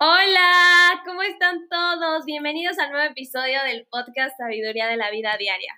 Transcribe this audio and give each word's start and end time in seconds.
Hola, 0.00 1.02
¿cómo 1.04 1.22
están 1.22 1.68
todos? 1.68 2.24
Bienvenidos 2.24 2.78
al 2.78 2.92
nuevo 2.92 3.10
episodio 3.10 3.60
del 3.64 3.84
podcast 3.90 4.38
Sabiduría 4.38 4.86
de 4.86 4.96
la 4.96 5.10
Vida 5.10 5.36
Diaria. 5.36 5.74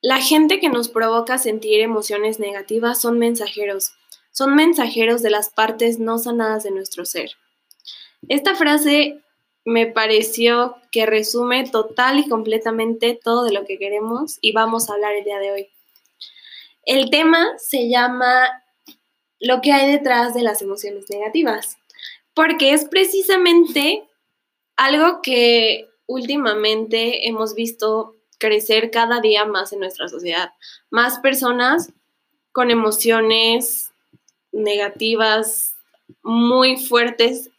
La 0.00 0.18
gente 0.18 0.60
que 0.60 0.68
nos 0.68 0.88
provoca 0.88 1.38
sentir 1.38 1.80
emociones 1.80 2.38
negativas 2.38 3.00
son 3.00 3.18
mensajeros, 3.18 3.94
son 4.30 4.54
mensajeros 4.54 5.22
de 5.22 5.30
las 5.30 5.50
partes 5.50 5.98
no 5.98 6.18
sanadas 6.18 6.62
de 6.62 6.70
nuestro 6.70 7.04
ser. 7.04 7.32
Esta 8.28 8.54
frase 8.54 9.20
me 9.64 9.86
pareció 9.86 10.76
que 10.90 11.06
resume 11.06 11.68
total 11.68 12.18
y 12.18 12.28
completamente 12.28 13.18
todo 13.22 13.44
de 13.44 13.52
lo 13.52 13.64
que 13.64 13.78
queremos 13.78 14.38
y 14.40 14.52
vamos 14.52 14.88
a 14.88 14.94
hablar 14.94 15.14
el 15.14 15.24
día 15.24 15.38
de 15.38 15.52
hoy. 15.52 15.68
El 16.84 17.10
tema 17.10 17.46
se 17.58 17.88
llama 17.88 18.62
lo 19.38 19.60
que 19.60 19.72
hay 19.72 19.90
detrás 19.90 20.34
de 20.34 20.42
las 20.42 20.62
emociones 20.62 21.08
negativas, 21.10 21.78
porque 22.34 22.72
es 22.72 22.84
precisamente 22.84 24.04
algo 24.76 25.20
que 25.22 25.88
últimamente 26.06 27.28
hemos 27.28 27.54
visto 27.54 28.16
crecer 28.38 28.90
cada 28.90 29.20
día 29.20 29.44
más 29.44 29.72
en 29.72 29.80
nuestra 29.80 30.08
sociedad. 30.08 30.52
Más 30.90 31.20
personas 31.20 31.92
con 32.52 32.70
emociones 32.70 33.92
negativas 34.52 35.74
muy 36.22 36.76
fuertes 36.76 37.50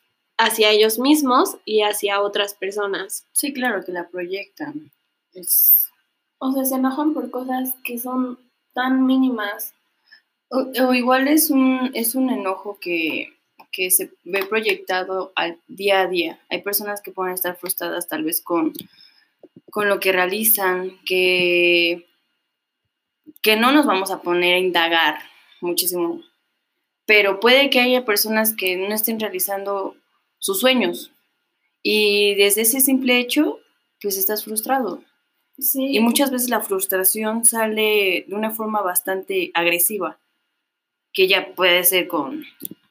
hacia 0.42 0.72
ellos 0.72 0.98
mismos 0.98 1.58
y 1.66 1.84
hacia 1.84 2.20
otras 2.20 2.56
personas. 2.56 3.28
Sí, 3.32 3.54
claro, 3.54 3.86
que 3.86 3.92
la 3.92 4.10
proyectan. 4.10 4.92
O 6.40 6.52
sea, 6.52 6.66
se 6.66 6.76
enojan 6.76 7.14
por 7.14 7.30
cosas 7.30 7.76
que 7.84 8.00
son 8.00 8.40
tan 8.74 9.06
mínimas. 9.06 9.76
O, 10.50 10.94
igual 10.96 11.28
es 11.28 11.52
un, 11.52 11.92
es 11.94 12.16
un 12.16 12.32
enojo 12.32 12.80
que, 12.82 13.38
que 13.72 13.92
se 13.92 14.14
ve 14.24 14.44
proyectado 14.44 15.32
al 15.36 15.60
día 15.68 16.02
a 16.02 16.08
día. 16.08 16.40
Hay 16.50 16.64
personas 16.64 17.02
que 17.02 17.12
pueden 17.12 17.36
estar 17.36 17.56
frustradas 17.56 18.08
tal 18.08 18.24
vez 18.24 18.42
con, 18.42 18.74
con 19.70 19.88
lo 19.90 20.00
que 20.00 20.12
realizan, 20.12 20.98
que, 21.06 22.08
que 23.44 23.58
no 23.58 23.72
nos 23.72 23.86
vamos 23.86 24.10
a 24.10 24.24
poner 24.24 24.56
a 24.56 24.60
indagar 24.60 25.20
muchísimo. 25.62 26.24
Pero 27.06 27.40
puede 27.40 27.70
que 27.70 27.80
haya 27.80 28.06
personas 28.06 28.56
que 28.56 28.76
no 28.76 28.96
estén 28.96 29.20
realizando 29.20 29.96
sus 30.42 30.60
sueños. 30.60 31.14
Y 31.82 32.36
desde 32.36 32.62
ese 32.62 32.82
simple 32.82 33.18
hecho, 33.20 33.60
pues 34.02 34.18
estás 34.18 34.44
frustrado. 34.44 35.04
Y 35.76 36.00
muchas 36.00 36.32
veces 36.32 36.50
la 36.50 36.62
frustración 36.62 37.46
sale 37.46 38.26
de 38.28 38.36
una 38.36 38.52
forma 38.52 38.82
bastante 38.82 39.52
agresiva, 39.54 40.20
que 41.14 41.28
ya 41.28 41.54
puede 41.54 41.84
ser 41.84 42.08
con 42.08 42.44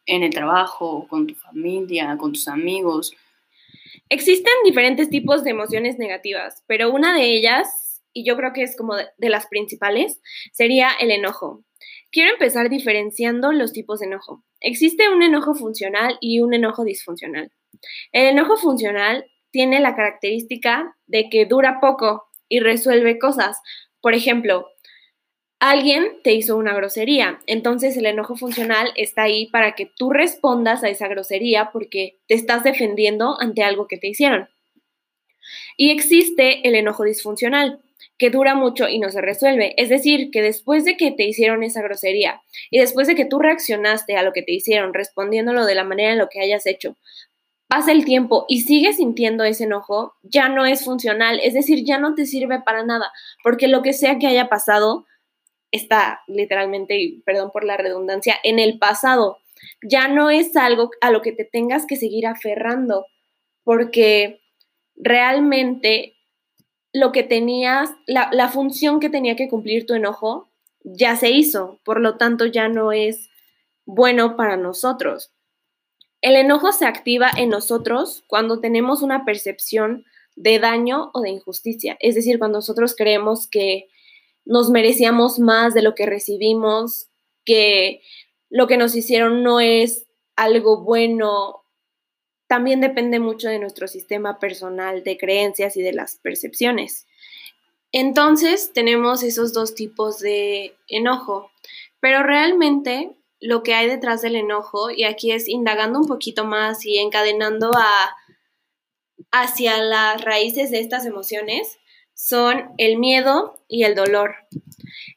en 0.07 0.23
el 0.23 0.31
trabajo, 0.31 1.07
con 1.09 1.27
tu 1.27 1.35
familia, 1.35 2.17
con 2.17 2.33
tus 2.33 2.49
amigos. 2.49 3.13
Existen 4.09 4.53
diferentes 4.65 5.11
tipos 5.11 5.45
de 5.45 5.51
emociones 5.51 5.99
negativas, 5.99 6.65
pero 6.67 6.91
una 6.91 7.15
de 7.15 7.33
ellas, 7.33 8.03
y 8.13 8.25
yo 8.25 8.37
creo 8.37 8.53
que 8.53 8.63
es 8.63 8.77
como 8.77 8.97
de, 8.97 9.07
de 9.19 9.29
las 9.29 9.47
principales, 9.47 10.21
sería 10.53 10.91
el 11.01 11.11
enojo. 11.11 11.65
Quiero 12.13 12.33
empezar 12.33 12.69
diferenciando 12.69 13.53
los 13.53 13.73
tipos 13.73 14.01
de 14.01 14.07
enojo. 14.07 14.43
Existe 14.61 15.09
un 15.09 15.23
enojo 15.23 15.55
funcional 15.55 16.19
y 16.21 16.41
un 16.41 16.55
enojo 16.55 16.85
disfuncional. 16.85 17.53
El 18.13 18.27
enojo 18.27 18.57
funcional 18.57 19.27
tiene 19.53 19.81
la 19.81 19.95
característica 19.95 20.97
de 21.07 21.29
que 21.31 21.47
dura 21.47 21.79
poco 21.81 22.29
y 22.49 22.61
resuelve 22.61 23.19
cosas. 23.19 23.61
Por 24.01 24.15
ejemplo, 24.15 24.67
alguien 25.61 26.21
te 26.25 26.33
hizo 26.33 26.57
una 26.57 26.75
grosería, 26.75 27.41
entonces 27.47 27.97
el 27.97 28.07
enojo 28.07 28.35
funcional 28.35 28.93
está 28.97 29.23
ahí 29.23 29.47
para 29.47 29.75
que 29.75 29.91
tú 29.97 30.11
respondas 30.11 30.83
a 30.83 30.89
esa 30.89 31.07
grosería 31.07 31.71
porque 31.73 32.19
te 32.27 32.35
estás 32.35 32.65
defendiendo 32.65 33.41
ante 33.41 33.63
algo 33.63 33.87
que 33.87 33.99
te 33.99 34.09
hicieron. 34.09 34.49
Y 35.77 35.91
existe 35.91 36.67
el 36.67 36.75
enojo 36.75 37.05
disfuncional, 37.05 37.81
que 38.19 38.31
dura 38.31 38.55
mucho 38.55 38.89
y 38.89 38.99
no 38.99 39.11
se 39.11 39.21
resuelve. 39.21 39.75
Es 39.77 39.89
decir, 39.89 40.31
que 40.31 40.43
después 40.43 40.85
de 40.85 40.97
que 40.97 41.11
te 41.11 41.25
hicieron 41.25 41.63
esa 41.63 41.83
grosería 41.83 42.43
y 42.71 42.79
después 42.79 43.07
de 43.07 43.15
que 43.15 43.25
tú 43.25 43.39
reaccionaste 43.39 44.17
a 44.17 44.23
lo 44.23 44.33
que 44.33 44.43
te 44.43 44.53
hicieron, 44.53 44.95
respondiéndolo 44.95 45.65
de 45.67 45.75
la 45.75 45.85
manera 45.85 46.13
en 46.13 46.19
lo 46.19 46.29
que 46.29 46.41
hayas 46.41 46.67
hecho, 46.67 46.97
pasa 47.69 47.93
el 47.93 48.05
tiempo 48.05 48.47
y 48.49 48.63
sigues 48.63 48.97
sintiendo 48.97 49.45
ese 49.45 49.65
enojo, 49.65 50.15
ya 50.23 50.49
no 50.49 50.67
es 50.67 50.85
funcional, 50.85 51.41
es 51.43 51.55
decir, 51.55 51.85
ya 51.85 51.99
no 51.99 52.15
te 52.15 52.27
sirve 52.27 52.61
para 52.61 52.85
nada, 52.85 53.13
porque 53.45 53.69
lo 53.69 53.83
que 53.83 53.93
sea 53.93 54.19
que 54.19 54.27
haya 54.27 54.49
pasado 54.49 55.07
está 55.71 56.21
literalmente, 56.27 57.23
perdón 57.25 57.51
por 57.53 57.65
la 57.65 57.77
redundancia, 57.77 58.37
en 58.43 58.59
el 58.59 58.79
pasado. 58.79 59.39
Ya 59.83 60.09
no 60.09 60.31
es 60.31 60.57
algo 60.57 60.91
a 61.01 61.11
lo 61.11 61.23
que 61.23 61.33
te 61.33 61.45
tengas 61.45 61.87
que 61.87 61.97
seguir 61.97 62.27
aferrando, 62.27 63.07
porque 63.63 64.41
realmente 64.97 66.17
lo 66.93 67.13
que 67.13 67.23
tenías, 67.23 67.91
la, 68.07 68.49
función 68.49 69.01
que 69.01 69.11
tenía 69.11 69.37
que 69.37 69.49
cumplir 69.49 69.87
tu 69.87 69.95
enojo, 69.95 70.49
ya 70.83 71.17
se 71.17 71.31
hizo, 71.31 71.81
por 71.85 72.01
lo 72.01 72.17
tanto 72.17 72.47
ya 72.47 72.69
no 72.69 72.93
es 72.93 73.29
bueno 73.85 74.37
para 74.37 74.57
nosotros. 74.57 75.33
El 76.21 76.37
enojo 76.37 76.73
se 76.73 76.87
activa 76.87 77.31
en 77.37 77.51
nosotros 77.51 78.25
cuando 78.27 78.61
tenemos 78.61 79.03
una 79.03 79.25
percepción 79.25 80.05
de 80.37 80.59
daño 80.59 81.11
o 81.15 81.21
de 81.21 81.31
injusticia, 81.31 81.97
es 82.01 82.15
decir, 82.15 82.39
cuando 82.39 82.59
nosotros 82.59 82.95
creemos 82.97 83.49
que 83.49 83.89
nos 84.45 84.71
merecíamos 84.71 85.39
más 85.39 85.75
de 85.75 85.83
lo 85.83 85.95
que 85.95 86.07
recibimos, 86.07 87.09
que 87.45 88.03
lo 88.49 88.67
que 88.67 88.77
nos 88.77 88.95
hicieron 88.97 89.43
no 89.43 89.61
es 89.61 90.07
algo 90.35 90.83
bueno 90.83 91.60
también 92.51 92.81
depende 92.81 93.21
mucho 93.21 93.49
de 93.49 93.61
nuestro 93.61 93.87
sistema 93.87 94.41
personal 94.41 95.05
de 95.05 95.17
creencias 95.17 95.77
y 95.77 95.83
de 95.83 95.93
las 95.93 96.17
percepciones. 96.17 97.07
Entonces 97.93 98.73
tenemos 98.75 99.23
esos 99.23 99.53
dos 99.53 99.77
tipos 99.77 100.19
de 100.19 100.75
enojo, 100.89 101.53
pero 102.01 102.25
realmente 102.25 103.13
lo 103.39 103.63
que 103.63 103.75
hay 103.75 103.87
detrás 103.87 104.21
del 104.21 104.35
enojo, 104.35 104.91
y 104.91 105.05
aquí 105.05 105.31
es 105.31 105.47
indagando 105.47 106.01
un 106.01 106.09
poquito 106.09 106.45
más 106.45 106.85
y 106.85 106.99
encadenando 106.99 107.71
a, 107.73 108.17
hacia 109.31 109.81
las 109.81 110.21
raíces 110.21 110.73
de 110.73 110.81
estas 110.81 111.07
emociones, 111.07 111.79
son 112.15 112.71
el 112.79 112.99
miedo 112.99 113.63
y 113.69 113.85
el 113.85 113.95
dolor. 113.95 114.35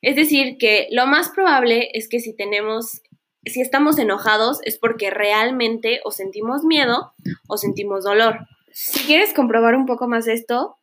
Es 0.04 0.16
decir, 0.16 0.60
que 0.60 0.88
lo 0.92 1.08
más 1.08 1.30
probable 1.30 1.90
es 1.96 2.08
que 2.08 2.20
si 2.20 2.36
tenemos 2.36 3.02
si 3.46 3.62
estamos 3.62 3.98
enojados 4.00 4.60
es 4.64 4.78
porque 4.78 5.10
realmente 5.10 6.02
o 6.06 6.12
sentimos 6.12 6.64
miedo 6.64 7.14
o 7.48 7.58
sentimos 7.58 8.04
dolor. 8.04 8.48
Si 8.72 9.06
quieres 9.06 9.34
comprobar 9.34 9.76
un 9.76 9.86
poco 9.86 10.08
más 10.08 10.28
esto, 10.28 10.78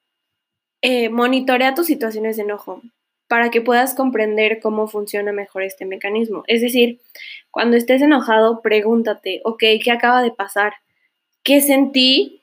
eh, 0.83 1.09
monitorea 1.09 1.75
tus 1.75 1.87
situaciones 1.87 2.37
de 2.37 2.45
enojo 2.45 2.83
para 3.29 3.51
que 3.51 3.61
puedas 3.61 3.95
comprender 3.95 4.59
cómo 4.61 4.89
funciona 4.89 5.33
mejor 5.33 5.63
este 5.63 5.87
mecanismo. 5.87 6.43
Es 6.47 6.63
decir, 6.63 7.01
cuando 7.51 7.77
estés 7.77 8.03
enojado, 8.03 8.61
pregúntate, 8.61 9.41
ok, 9.45 9.63
¿qué 9.83 9.91
acaba 9.93 10.23
de 10.23 10.33
pasar? 10.33 10.73
¿Qué 11.45 11.61
sentí? 11.61 12.43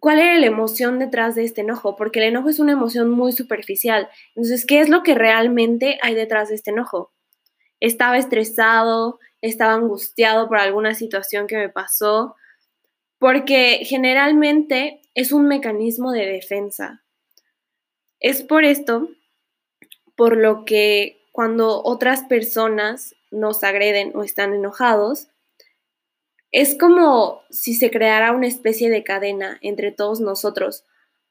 ¿Cuál 0.00 0.18
era 0.18 0.38
la 0.38 0.46
emoción 0.46 0.98
detrás 0.98 1.34
de 1.34 1.44
este 1.44 1.60
enojo? 1.60 1.96
Porque 1.96 2.18
el 2.18 2.26
enojo 2.26 2.48
es 2.48 2.58
una 2.58 2.72
emoción 2.72 3.10
muy 3.10 3.32
superficial. 3.32 4.08
Entonces, 4.34 4.66
¿qué 4.66 4.80
es 4.80 4.88
lo 4.88 5.02
que 5.02 5.14
realmente 5.14 5.98
hay 6.02 6.14
detrás 6.14 6.48
de 6.48 6.56
este 6.56 6.70
enojo? 6.70 7.12
Estaba 7.80 8.18
estresado, 8.18 9.18
estaba 9.40 9.74
angustiado 9.74 10.48
por 10.48 10.58
alguna 10.58 10.94
situación 10.94 11.46
que 11.46 11.56
me 11.56 11.68
pasó, 11.68 12.36
porque 13.18 13.80
generalmente 13.84 15.00
es 15.14 15.32
un 15.32 15.46
mecanismo 15.46 16.12
de 16.12 16.26
defensa. 16.26 17.02
Es 18.20 18.42
por 18.42 18.64
esto, 18.64 19.08
por 20.16 20.36
lo 20.36 20.64
que 20.64 21.18
cuando 21.32 21.82
otras 21.84 22.24
personas 22.24 23.14
nos 23.30 23.62
agreden 23.62 24.12
o 24.14 24.22
están 24.22 24.54
enojados, 24.54 25.28
es 26.50 26.76
como 26.76 27.42
si 27.50 27.74
se 27.74 27.90
creara 27.90 28.32
una 28.32 28.46
especie 28.46 28.90
de 28.90 29.04
cadena 29.04 29.58
entre 29.60 29.92
todos 29.92 30.20
nosotros, 30.20 30.84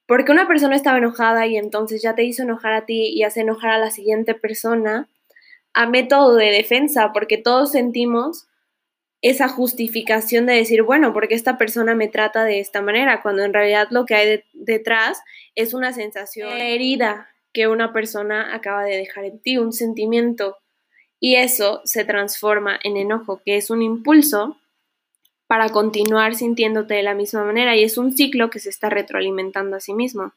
porque 0.06 0.32
una 0.32 0.48
persona 0.48 0.76
estaba 0.76 1.00
enojada 1.00 1.48
y 1.48 1.58
entonces 1.58 2.02
ya 2.02 2.16
te 2.16 2.24
hizo 2.24 2.44
enojar 2.44 2.74
a 2.74 2.86
ti 2.86 3.08
y 3.08 3.24
hace 3.24 3.42
enojar 3.42 3.72
a 3.72 3.80
la 3.80 3.92
siguiente 3.92 4.36
persona, 4.36 5.10
a 5.78 5.86
método 5.86 6.36
de 6.36 6.48
defensa, 6.48 7.12
porque 7.14 7.38
todos 7.38 7.74
sentimos 7.74 8.48
esa 9.22 9.48
justificación 9.48 10.48
de 10.48 10.54
decir, 10.54 10.82
bueno, 10.82 11.14
porque 11.14 11.36
esta 11.36 11.60
persona 11.60 11.94
me 11.94 12.08
trata 12.08 12.46
de 12.46 12.60
esta 12.60 12.82
manera, 12.82 13.22
cuando 13.22 13.44
en 13.44 13.54
realidad 13.54 13.88
lo 13.92 14.08
que 14.08 14.16
hay 14.16 14.44
detrás 14.54 15.22
es 15.54 15.76
una 15.76 15.94
sensación 15.94 16.52
herida 16.52 17.30
que 17.54 17.68
una 17.68 17.94
persona 17.94 18.56
acaba 18.56 18.84
de 18.86 18.98
dejar 18.98 19.26
en 19.26 19.40
ti, 19.40 19.60
un 19.60 19.72
sentimiento, 19.72 20.58
y 21.20 21.36
eso 21.36 21.82
se 21.84 22.06
transforma 22.06 22.80
en 22.84 22.98
enojo, 22.98 23.44
que 23.46 23.58
es 23.58 23.70
un 23.70 23.84
impulso 23.84 24.58
para 25.46 25.70
continuar 25.70 26.34
sintiéndote 26.34 26.96
de 26.96 27.04
la 27.04 27.14
misma 27.14 27.44
manera 27.44 27.76
y 27.76 27.84
es 27.84 28.00
un 28.00 28.18
ciclo 28.18 28.50
que 28.50 28.60
se 28.60 28.70
está 28.70 28.90
retroalimentando 28.90 29.78
a 29.78 29.80
sí 29.80 29.94
mismo. 29.94 30.34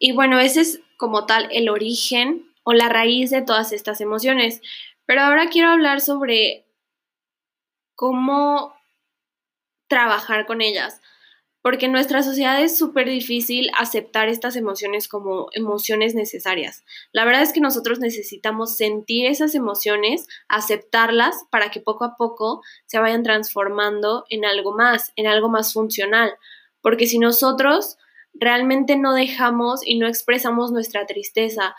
Y 0.00 0.12
bueno, 0.12 0.40
ese 0.40 0.62
es 0.62 0.80
como 0.96 1.26
tal 1.26 1.48
el 1.52 1.68
origen 1.68 2.51
o 2.64 2.72
la 2.72 2.88
raíz 2.88 3.30
de 3.30 3.42
todas 3.42 3.72
estas 3.72 4.00
emociones. 4.00 4.60
Pero 5.06 5.22
ahora 5.22 5.48
quiero 5.48 5.70
hablar 5.70 6.00
sobre 6.00 6.66
cómo 7.94 8.74
trabajar 9.88 10.46
con 10.46 10.60
ellas 10.60 11.00
porque 11.62 11.86
en 11.86 11.92
nuestra 11.92 12.24
sociedad 12.24 12.60
es 12.60 12.76
súper 12.76 13.08
difícil 13.08 13.70
aceptar 13.78 14.28
estas 14.28 14.56
emociones 14.56 15.06
como 15.06 15.46
emociones 15.52 16.14
necesarias. 16.14 16.84
La 17.12 17.24
verdad 17.24 17.42
es 17.42 17.52
que 17.52 17.60
nosotros 17.60 18.00
necesitamos 18.00 18.76
sentir 18.76 19.26
esas 19.26 19.54
emociones, 19.54 20.26
aceptarlas 20.48 21.36
para 21.50 21.70
que 21.70 21.80
poco 21.80 22.04
a 22.04 22.16
poco 22.16 22.62
se 22.86 22.98
vayan 22.98 23.22
transformando 23.22 24.24
en 24.28 24.44
algo 24.44 24.76
más, 24.76 25.12
en 25.14 25.28
algo 25.28 25.48
más 25.48 25.72
funcional. 25.72 26.34
Porque 26.80 27.06
si 27.06 27.20
nosotros 27.20 27.96
realmente 28.34 28.96
no 28.96 29.14
dejamos 29.14 29.86
y 29.86 29.98
no 29.98 30.08
expresamos 30.08 30.72
nuestra 30.72 31.06
tristeza, 31.06 31.76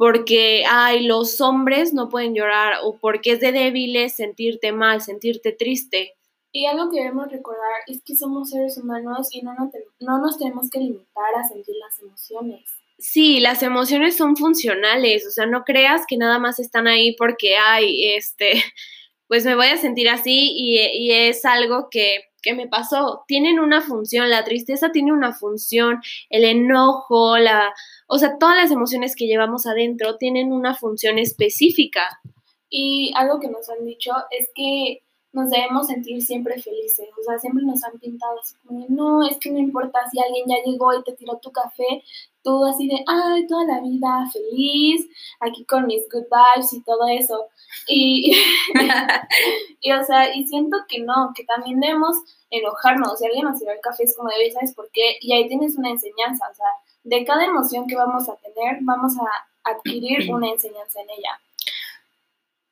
porque, 0.00 0.64
ay, 0.66 1.06
los 1.06 1.42
hombres 1.42 1.92
no 1.92 2.08
pueden 2.08 2.34
llorar 2.34 2.78
o 2.84 2.96
porque 2.96 3.32
es 3.32 3.40
de 3.40 3.52
débiles 3.52 4.14
sentirte 4.14 4.72
mal, 4.72 5.02
sentirte 5.02 5.52
triste, 5.52 6.14
y 6.52 6.64
algo 6.64 6.90
que 6.90 7.00
debemos 7.00 7.30
recordar 7.30 7.82
es 7.86 8.00
que 8.02 8.16
somos 8.16 8.48
seres 8.48 8.78
humanos 8.78 9.28
y 9.30 9.42
no, 9.42 9.52
no, 10.00 10.18
nos 10.18 10.38
tenemos 10.38 10.70
que 10.70 10.78
limitar 10.78 11.34
a 11.36 11.46
sentir 11.46 11.74
las 11.76 12.00
emociones. 12.00 12.62
Sí, 12.98 13.40
las 13.40 13.62
emociones 13.62 14.16
son 14.16 14.36
funcionales, 14.36 15.26
o 15.26 15.30
sea, 15.30 15.44
no 15.44 15.64
creas 15.64 16.06
que 16.08 16.16
nada 16.16 16.38
más 16.38 16.58
están 16.58 16.88
ahí 16.88 17.14
porque, 17.16 17.58
ay, 17.58 18.14
este, 18.14 18.54
pues 19.28 19.44
me 19.44 19.54
voy 19.54 19.66
a 19.66 19.76
sentir 19.76 20.08
así 20.08 20.54
y, 20.56 20.78
y 20.78 21.12
es 21.12 21.44
algo 21.44 21.88
que, 21.90 22.30
que 22.42 22.54
me 22.54 22.66
pasó. 22.66 23.24
Tienen 23.28 23.60
una 23.60 23.82
función, 23.82 24.30
la 24.30 24.44
tristeza 24.44 24.92
tiene 24.92 25.12
una 25.12 25.32
función, 25.32 26.00
el 26.30 26.44
enojo, 26.44 27.36
la, 27.38 27.74
o 28.12 28.18
sea, 28.18 28.38
todas 28.38 28.56
las 28.56 28.72
emociones 28.72 29.14
que 29.14 29.28
llevamos 29.28 29.66
adentro 29.66 30.16
tienen 30.16 30.52
una 30.52 30.74
función 30.74 31.16
específica. 31.18 32.20
Y 32.68 33.12
algo 33.14 33.38
que 33.38 33.48
nos 33.48 33.70
han 33.70 33.84
dicho 33.84 34.10
es 34.30 34.50
que 34.52 35.02
nos 35.32 35.48
debemos 35.48 35.86
sentir 35.86 36.20
siempre 36.20 36.60
felices. 36.60 37.08
O 37.16 37.22
sea, 37.22 37.38
siempre 37.38 37.64
nos 37.64 37.84
han 37.84 37.96
pintado 38.00 38.40
así 38.40 38.56
como 38.66 38.84
no, 38.88 39.24
es 39.28 39.38
que 39.38 39.52
no 39.52 39.60
importa 39.60 40.00
si 40.10 40.18
alguien 40.20 40.44
ya 40.48 40.56
llegó 40.64 40.92
y 40.92 41.04
te 41.04 41.12
tiró 41.12 41.38
tu 41.38 41.52
café, 41.52 42.02
tú 42.42 42.64
así 42.64 42.88
de, 42.88 42.96
ay, 43.06 43.46
toda 43.46 43.64
la 43.64 43.80
vida 43.80 44.28
feliz, 44.32 45.06
aquí 45.38 45.64
con 45.64 45.86
mis 45.86 46.02
good 46.10 46.24
vibes 46.24 46.72
y 46.72 46.82
todo 46.82 47.06
eso. 47.06 47.46
Y, 47.86 48.32
y, 49.82 49.92
o 49.92 50.02
sea, 50.02 50.34
y 50.34 50.48
siento 50.48 50.78
que 50.88 51.00
no, 51.00 51.30
que 51.32 51.44
también 51.44 51.78
debemos 51.78 52.16
enojarnos. 52.50 53.20
Si 53.20 53.26
alguien 53.26 53.44
nos 53.44 53.60
tiró 53.60 53.70
el 53.70 53.80
café 53.80 54.02
es 54.02 54.16
como 54.16 54.30
de, 54.30 54.50
¿sabes 54.50 54.74
por 54.74 54.90
qué? 54.92 55.16
Y 55.20 55.32
ahí 55.32 55.46
tienes 55.46 55.76
una 55.76 55.90
enseñanza, 55.90 56.48
o 56.50 56.54
sea, 56.54 56.66
de 57.10 57.24
cada 57.24 57.44
emoción 57.44 57.88
que 57.88 57.96
vamos 57.96 58.28
a 58.28 58.36
tener, 58.36 58.78
vamos 58.82 59.14
a 59.18 59.70
adquirir 59.72 60.32
una 60.32 60.48
enseñanza 60.48 61.00
en 61.00 61.10
ella. 61.10 61.40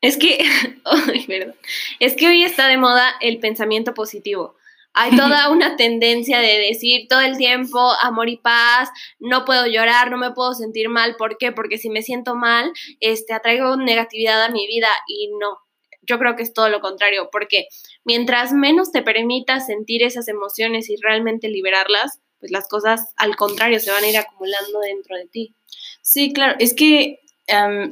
Es 0.00 0.16
que, 0.16 0.38
es 1.98 2.14
que 2.14 2.28
hoy 2.28 2.44
está 2.44 2.68
de 2.68 2.76
moda 2.76 3.14
el 3.20 3.40
pensamiento 3.40 3.94
positivo. 3.94 4.54
Hay 4.94 5.10
toda 5.16 5.50
una 5.50 5.74
tendencia 5.74 6.38
de 6.38 6.56
decir 6.58 7.08
todo 7.08 7.20
el 7.20 7.36
tiempo 7.36 7.80
amor 8.00 8.28
y 8.28 8.36
paz, 8.36 8.90
no 9.18 9.44
puedo 9.44 9.66
llorar, 9.66 10.08
no 10.12 10.18
me 10.18 10.30
puedo 10.30 10.54
sentir 10.54 10.88
mal. 10.88 11.16
¿Por 11.16 11.36
qué? 11.36 11.50
Porque 11.50 11.76
si 11.76 11.90
me 11.90 12.02
siento 12.02 12.36
mal, 12.36 12.72
este, 13.00 13.32
atraigo 13.32 13.76
negatividad 13.76 14.44
a 14.44 14.50
mi 14.50 14.68
vida 14.68 14.88
y 15.08 15.32
no. 15.40 15.58
Yo 16.02 16.20
creo 16.20 16.36
que 16.36 16.44
es 16.44 16.52
todo 16.52 16.68
lo 16.68 16.80
contrario, 16.80 17.28
porque 17.32 17.66
mientras 18.04 18.52
menos 18.52 18.92
te 18.92 19.02
permitas 19.02 19.66
sentir 19.66 20.04
esas 20.04 20.28
emociones 20.28 20.88
y 20.88 20.96
realmente 21.02 21.48
liberarlas, 21.48 22.20
pues 22.40 22.52
las 22.52 22.68
cosas 22.68 23.12
al 23.16 23.36
contrario 23.36 23.80
se 23.80 23.90
van 23.90 24.04
a 24.04 24.08
ir 24.08 24.16
acumulando 24.16 24.80
dentro 24.80 25.16
de 25.16 25.26
ti. 25.26 25.54
Sí, 26.02 26.32
claro, 26.32 26.56
es 26.58 26.74
que 26.74 27.20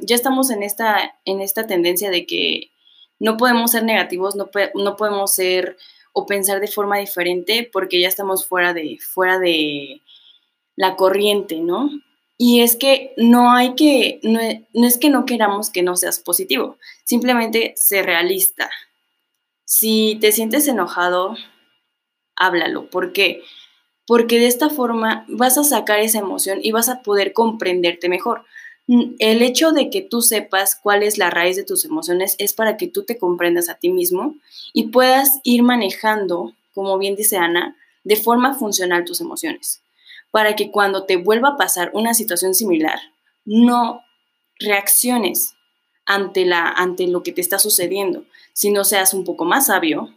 ya 0.01 0.15
estamos 0.15 0.51
en 0.51 0.63
esta, 0.63 1.15
en 1.25 1.41
esta 1.41 1.65
tendencia 1.65 2.11
de 2.11 2.25
que 2.25 2.71
no 3.19 3.37
podemos 3.37 3.71
ser 3.71 3.83
negativos, 3.83 4.35
no, 4.35 4.49
no 4.75 4.95
podemos 4.95 5.33
ser 5.33 5.77
o 6.13 6.25
pensar 6.25 6.59
de 6.59 6.67
forma 6.67 6.97
diferente 6.97 7.67
porque 7.71 7.99
ya 7.99 8.07
estamos 8.07 8.47
fuera 8.47 8.73
de, 8.73 8.97
fuera 8.99 9.39
de 9.39 10.01
la 10.75 10.95
corriente, 10.95 11.59
¿no? 11.59 11.89
Y 12.37 12.61
es 12.61 12.75
que 12.75 13.13
no 13.17 13.51
hay 13.51 13.73
que, 13.73 14.19
no, 14.21 14.39
no 14.73 14.87
es 14.87 14.99
que 14.99 15.09
no 15.09 15.25
queramos 15.25 15.71
que 15.71 15.81
no 15.81 15.95
seas 15.95 16.19
positivo, 16.19 16.77
simplemente 17.03 17.73
ser 17.75 18.05
realista. 18.05 18.69
Si 19.65 20.17
te 20.21 20.31
sientes 20.31 20.67
enojado, 20.67 21.35
háblalo. 22.35 22.89
¿Por 22.89 23.11
qué? 23.11 23.41
Porque 24.07 24.39
de 24.39 24.47
esta 24.47 24.69
forma 24.69 25.25
vas 25.27 25.57
a 25.57 25.63
sacar 25.63 25.99
esa 25.99 26.19
emoción 26.19 26.59
y 26.63 26.71
vas 26.71 26.89
a 26.89 27.03
poder 27.03 27.33
comprenderte 27.33 28.09
mejor. 28.09 28.45
El 28.87 29.41
hecho 29.41 29.73
de 29.73 29.89
que 29.89 30.01
tú 30.01 30.21
sepas 30.21 30.75
cuál 30.75 31.03
es 31.03 31.17
la 31.17 31.29
raíz 31.29 31.57
de 31.57 31.65
tus 31.65 31.83
emociones 31.83 32.35
es 32.39 32.53
para 32.53 32.77
que 32.77 32.87
tú 32.87 33.03
te 33.03 33.17
comprendas 33.17 33.67
a 33.67 33.75
ti 33.75 33.89
mismo 33.89 34.35
y 34.73 34.87
puedas 34.87 35.41
ir 35.43 35.61
manejando, 35.61 36.53
como 36.73 36.97
bien 36.97 37.17
dice 37.17 37.37
Ana, 37.37 37.75
de 38.05 38.15
forma 38.15 38.55
funcional 38.55 39.03
tus 39.03 39.19
emociones, 39.19 39.81
para 40.31 40.55
que 40.55 40.71
cuando 40.71 41.03
te 41.03 41.17
vuelva 41.17 41.49
a 41.49 41.57
pasar 41.57 41.91
una 41.93 42.13
situación 42.13 42.55
similar, 42.55 42.97
no 43.43 44.01
reacciones 44.59 45.55
ante, 46.05 46.45
la, 46.45 46.69
ante 46.69 47.07
lo 47.07 47.23
que 47.23 47.33
te 47.33 47.41
está 47.41 47.59
sucediendo, 47.59 48.23
sino 48.53 48.85
seas 48.85 49.13
un 49.13 49.25
poco 49.25 49.43
más 49.43 49.67
sabio, 49.67 50.13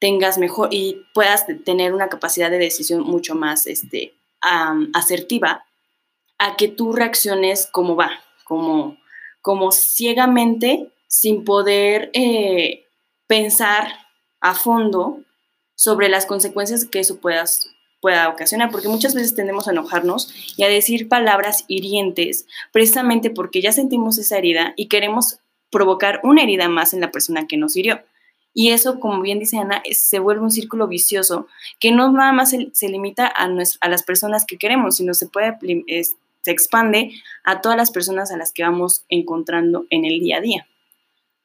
tengas 0.00 0.38
mejor 0.38 0.70
y 0.72 1.06
puedas 1.14 1.46
tener 1.64 1.94
una 1.94 2.08
capacidad 2.08 2.50
de 2.50 2.58
decisión 2.58 3.02
mucho 3.02 3.34
más 3.34 3.66
este, 3.66 4.14
asertiva 4.40 5.64
a 6.38 6.56
que 6.56 6.68
tú 6.68 6.92
reacciones 6.92 7.68
como 7.70 7.94
va, 7.94 8.10
como, 8.44 8.96
como 9.42 9.70
ciegamente, 9.72 10.90
sin 11.06 11.44
poder 11.44 12.10
eh, 12.14 12.86
pensar 13.26 13.92
a 14.40 14.54
fondo 14.54 15.20
sobre 15.74 16.08
las 16.08 16.24
consecuencias 16.24 16.86
que 16.86 17.00
eso 17.00 17.20
puedas, 17.20 17.68
pueda 18.00 18.30
ocasionar, 18.30 18.70
porque 18.70 18.88
muchas 18.88 19.14
veces 19.14 19.34
tendemos 19.34 19.68
a 19.68 19.72
enojarnos 19.72 20.32
y 20.56 20.64
a 20.64 20.68
decir 20.68 21.08
palabras 21.08 21.64
hirientes, 21.68 22.46
precisamente 22.72 23.28
porque 23.28 23.60
ya 23.60 23.72
sentimos 23.72 24.16
esa 24.16 24.38
herida 24.38 24.72
y 24.76 24.88
queremos 24.88 25.40
provocar 25.70 26.20
una 26.24 26.42
herida 26.42 26.68
más 26.68 26.94
en 26.94 27.02
la 27.02 27.10
persona 27.10 27.46
que 27.46 27.58
nos 27.58 27.76
hirió. 27.76 28.02
Y 28.52 28.70
eso, 28.70 28.98
como 28.98 29.20
bien 29.22 29.38
dice 29.38 29.58
Ana, 29.58 29.82
se 29.92 30.18
vuelve 30.18 30.42
un 30.42 30.50
círculo 30.50 30.88
vicioso 30.88 31.46
que 31.78 31.92
no 31.92 32.10
nada 32.10 32.32
más 32.32 32.50
se, 32.50 32.88
limita 32.88 33.26
a, 33.26 33.48
a, 33.80 33.88
las 33.88 34.02
personas 34.02 34.44
que 34.44 34.58
queremos, 34.58 34.96
sino 34.96 35.14
se 35.14 35.28
puede 35.28 35.56
se 36.42 36.50
expande 36.50 37.12
a 37.44 37.60
todas 37.60 37.76
las 37.76 37.90
personas 37.90 38.32
a 38.32 38.36
las 38.36 38.52
que 38.52 38.62
vamos 38.62 39.04
encontrando 39.08 39.86
en 39.90 40.04
el 40.04 40.20
día 40.20 40.38
a 40.38 40.40
día. 40.40 40.66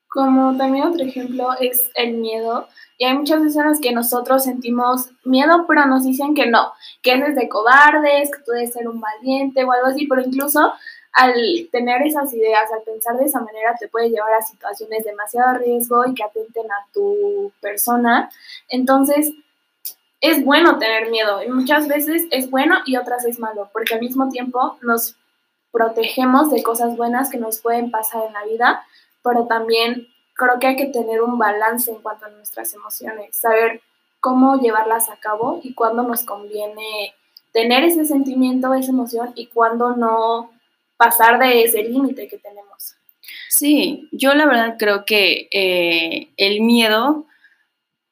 Como 0.07 0.55
también 0.55 0.85
otro 0.85 1.03
ejemplo 1.03 1.49
es 1.59 1.89
el 1.95 2.13
miedo. 2.13 2.67
Y 2.97 3.03
hay 3.03 3.17
muchas 3.17 3.41
personas 3.41 3.81
que 3.81 3.91
nosotros 3.91 4.45
sentimos 4.45 5.09
miedo, 5.25 5.65
pero 5.67 5.85
nos 5.85 6.05
dicen 6.05 6.33
que 6.33 6.47
no, 6.47 6.71
que 7.01 7.11
es 7.11 7.35
de 7.35 7.49
cobardes, 7.49 8.31
que 8.31 8.43
tú 8.45 8.51
debes 8.53 8.71
ser 8.71 8.87
un 8.87 9.01
valiente 9.01 9.65
o 9.65 9.71
algo 9.73 9.87
así, 9.87 10.07
pero 10.07 10.21
incluso 10.21 10.71
al 11.15 11.33
tener 11.71 12.01
esas 12.01 12.33
ideas, 12.33 12.69
al 12.73 12.81
pensar 12.83 13.17
de 13.17 13.25
esa 13.25 13.39
manera, 13.39 13.75
te 13.79 13.87
puede 13.87 14.09
llevar 14.09 14.33
a 14.33 14.41
situaciones 14.41 15.05
de 15.05 15.11
demasiado 15.11 15.57
riesgo 15.57 16.05
y 16.05 16.13
que 16.13 16.23
atenten 16.23 16.69
a 16.69 16.85
tu 16.93 17.53
persona. 17.61 18.29
Entonces, 18.67 19.31
es 20.19 20.43
bueno 20.43 20.77
tener 20.77 21.09
miedo 21.09 21.41
y 21.41 21.47
muchas 21.47 21.87
veces 21.87 22.25
es 22.31 22.51
bueno 22.51 22.79
y 22.85 22.97
otras 22.97 23.23
es 23.25 23.39
malo, 23.39 23.69
porque 23.71 23.93
al 23.93 24.01
mismo 24.01 24.29
tiempo 24.29 24.77
nos 24.81 25.15
protegemos 25.71 26.51
de 26.51 26.63
cosas 26.63 26.97
buenas 26.97 27.29
que 27.29 27.37
nos 27.37 27.59
pueden 27.59 27.91
pasar 27.91 28.23
en 28.27 28.33
la 28.33 28.43
vida, 28.43 28.85
pero 29.23 29.45
también 29.45 30.07
creo 30.33 30.59
que 30.59 30.67
hay 30.67 30.75
que 30.75 30.87
tener 30.87 31.21
un 31.21 31.37
balance 31.37 31.91
en 31.91 32.01
cuanto 32.01 32.25
a 32.25 32.29
nuestras 32.29 32.73
emociones, 32.73 33.37
saber 33.37 33.81
cómo 34.19 34.57
llevarlas 34.59 35.09
a 35.09 35.15
cabo 35.15 35.61
y 35.63 35.73
cuándo 35.73 36.03
nos 36.03 36.25
conviene 36.25 37.13
tener 37.53 37.85
ese 37.85 38.03
sentimiento, 38.03 38.73
esa 38.73 38.91
emoción 38.91 39.31
y 39.35 39.47
cuándo 39.47 39.95
no 39.95 40.49
pasar 40.97 41.39
de 41.39 41.63
ese 41.63 41.83
límite 41.83 42.27
que 42.27 42.37
tenemos. 42.37 42.95
Sí, 43.49 44.09
yo 44.11 44.33
la 44.33 44.45
verdad 44.45 44.75
creo 44.77 45.05
que 45.05 45.47
eh, 45.51 46.29
el 46.37 46.61
miedo 46.61 47.25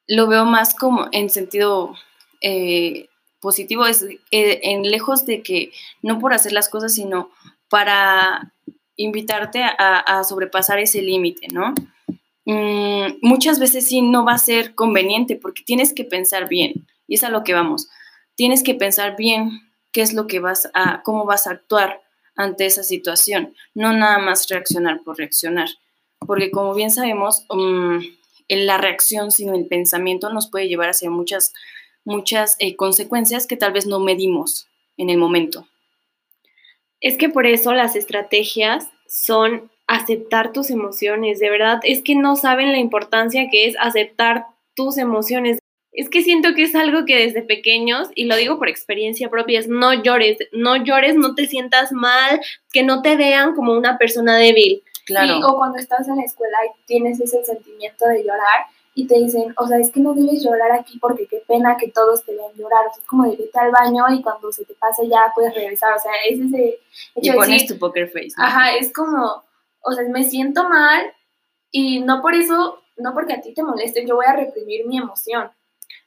lo 0.07 0.27
veo 0.27 0.45
más 0.45 0.73
como 0.73 1.07
en 1.11 1.29
sentido 1.29 1.95
eh, 2.41 3.09
positivo, 3.39 3.85
es 3.85 4.03
eh, 4.03 4.59
en 4.63 4.83
lejos 4.83 5.25
de 5.25 5.41
que 5.41 5.71
no 6.01 6.19
por 6.19 6.33
hacer 6.33 6.53
las 6.53 6.69
cosas, 6.69 6.95
sino 6.95 7.29
para 7.69 8.53
invitarte 8.95 9.63
a, 9.63 10.23
sobrepasar 10.23 10.79
ese 10.79 11.01
límite, 11.01 11.47
¿no? 11.51 11.73
Mm, 12.45 13.15
muchas 13.21 13.59
veces 13.59 13.87
sí 13.87 14.01
no 14.01 14.23
va 14.23 14.33
a 14.33 14.37
ser 14.37 14.75
conveniente 14.75 15.35
porque 15.35 15.63
tienes 15.63 15.93
que 15.93 16.03
pensar 16.03 16.47
bien, 16.47 16.87
y 17.07 17.15
es 17.15 17.23
a 17.23 17.29
lo 17.29 17.43
que 17.43 17.53
vamos. 17.53 17.89
Tienes 18.35 18.63
que 18.63 18.75
pensar 18.75 19.17
bien 19.17 19.61
qué 19.91 20.01
es 20.01 20.13
lo 20.13 20.27
que 20.27 20.39
vas 20.39 20.69
a, 20.73 21.01
cómo 21.03 21.25
vas 21.25 21.47
a 21.47 21.51
actuar 21.51 22.02
ante 22.35 22.65
esa 22.65 22.83
situación, 22.83 23.53
no 23.73 23.93
nada 23.93 24.19
más 24.19 24.47
reaccionar 24.47 25.01
por 25.03 25.17
reaccionar, 25.17 25.69
porque 26.19 26.51
como 26.51 26.73
bien 26.73 26.91
sabemos, 26.91 27.45
mm, 27.49 27.99
la 28.49 28.77
reacción, 28.77 29.31
sino 29.31 29.55
el 29.55 29.67
pensamiento 29.67 30.31
nos 30.31 30.49
puede 30.49 30.67
llevar 30.67 30.89
hacia 30.89 31.09
muchas, 31.09 31.53
muchas 32.05 32.55
eh, 32.59 32.75
consecuencias 32.75 33.47
que 33.47 33.57
tal 33.57 33.73
vez 33.73 33.85
no 33.85 33.99
medimos 33.99 34.67
en 34.97 35.09
el 35.09 35.17
momento. 35.17 35.67
Es 37.01 37.17
que 37.17 37.29
por 37.29 37.45
eso 37.45 37.73
las 37.73 37.95
estrategias 37.95 38.87
son 39.07 39.71
aceptar 39.87 40.53
tus 40.53 40.69
emociones, 40.69 41.39
de 41.39 41.49
verdad, 41.49 41.79
es 41.83 42.01
que 42.01 42.15
no 42.15 42.35
saben 42.35 42.71
la 42.71 42.79
importancia 42.79 43.49
que 43.51 43.67
es 43.67 43.75
aceptar 43.79 44.45
tus 44.75 44.97
emociones. 44.97 45.59
Es 45.93 46.09
que 46.09 46.23
siento 46.23 46.55
que 46.55 46.63
es 46.63 46.75
algo 46.75 47.05
que 47.05 47.17
desde 47.17 47.43
pequeños, 47.43 48.09
y 48.15 48.25
lo 48.25 48.35
digo 48.35 48.57
por 48.57 48.67
experiencia 48.67 49.29
propia, 49.29 49.59
es 49.59 49.67
no 49.67 49.93
llores, 49.93 50.37
no 50.51 50.75
llores, 50.75 51.15
no 51.15 51.35
te 51.35 51.45
sientas 51.45 51.91
mal, 51.91 52.41
que 52.71 52.83
no 52.83 53.01
te 53.01 53.15
vean 53.15 53.53
como 53.55 53.73
una 53.73 53.97
persona 53.97 54.37
débil. 54.37 54.83
Claro. 55.05 55.45
o 55.45 55.57
cuando 55.57 55.79
estás 55.79 56.07
en 56.07 56.15
la 56.15 56.23
escuela 56.23 56.57
y 56.65 56.85
tienes 56.85 57.19
ese 57.19 57.43
sentimiento 57.43 58.07
de 58.07 58.23
llorar 58.23 58.67
y 58.95 59.07
te 59.07 59.15
dicen, 59.15 59.53
o 59.57 59.67
sea, 59.67 59.79
es 59.79 59.91
que 59.91 59.99
no 59.99 60.13
debes 60.13 60.43
llorar 60.43 60.71
aquí 60.71 60.99
porque 60.99 61.27
qué 61.27 61.43
pena 61.47 61.77
que 61.77 61.89
todos 61.89 62.23
te 62.23 62.35
vean 62.35 62.53
llorar. 62.55 62.85
O 62.87 62.93
sea, 62.93 63.01
es 63.01 63.07
como 63.07 63.23
de 63.23 63.33
irte 63.33 63.59
al 63.59 63.71
baño 63.71 64.05
y 64.11 64.21
cuando 64.21 64.51
se 64.51 64.65
te 64.65 64.75
pase 64.75 65.07
ya 65.07 65.31
puedes 65.33 65.53
regresar. 65.55 65.93
O 65.95 65.99
sea, 65.99 66.11
es 66.29 66.39
ese 66.39 66.79
Y 67.15 67.31
pones 67.31 67.65
tu 67.65 67.77
poker 67.79 68.07
face. 68.07 68.33
Ajá, 68.37 68.75
es 68.75 68.93
como, 68.93 69.43
o 69.81 69.91
sea, 69.91 70.07
me 70.09 70.23
siento 70.23 70.69
mal 70.69 71.11
y 71.71 72.01
no 72.01 72.21
por 72.21 72.35
eso, 72.35 72.79
no 72.97 73.13
porque 73.13 73.33
a 73.33 73.41
ti 73.41 73.53
te 73.53 73.63
moleste, 73.63 74.05
yo 74.05 74.15
voy 74.15 74.27
a 74.27 74.35
reprimir 74.35 74.85
mi 74.85 74.97
emoción. 74.97 75.49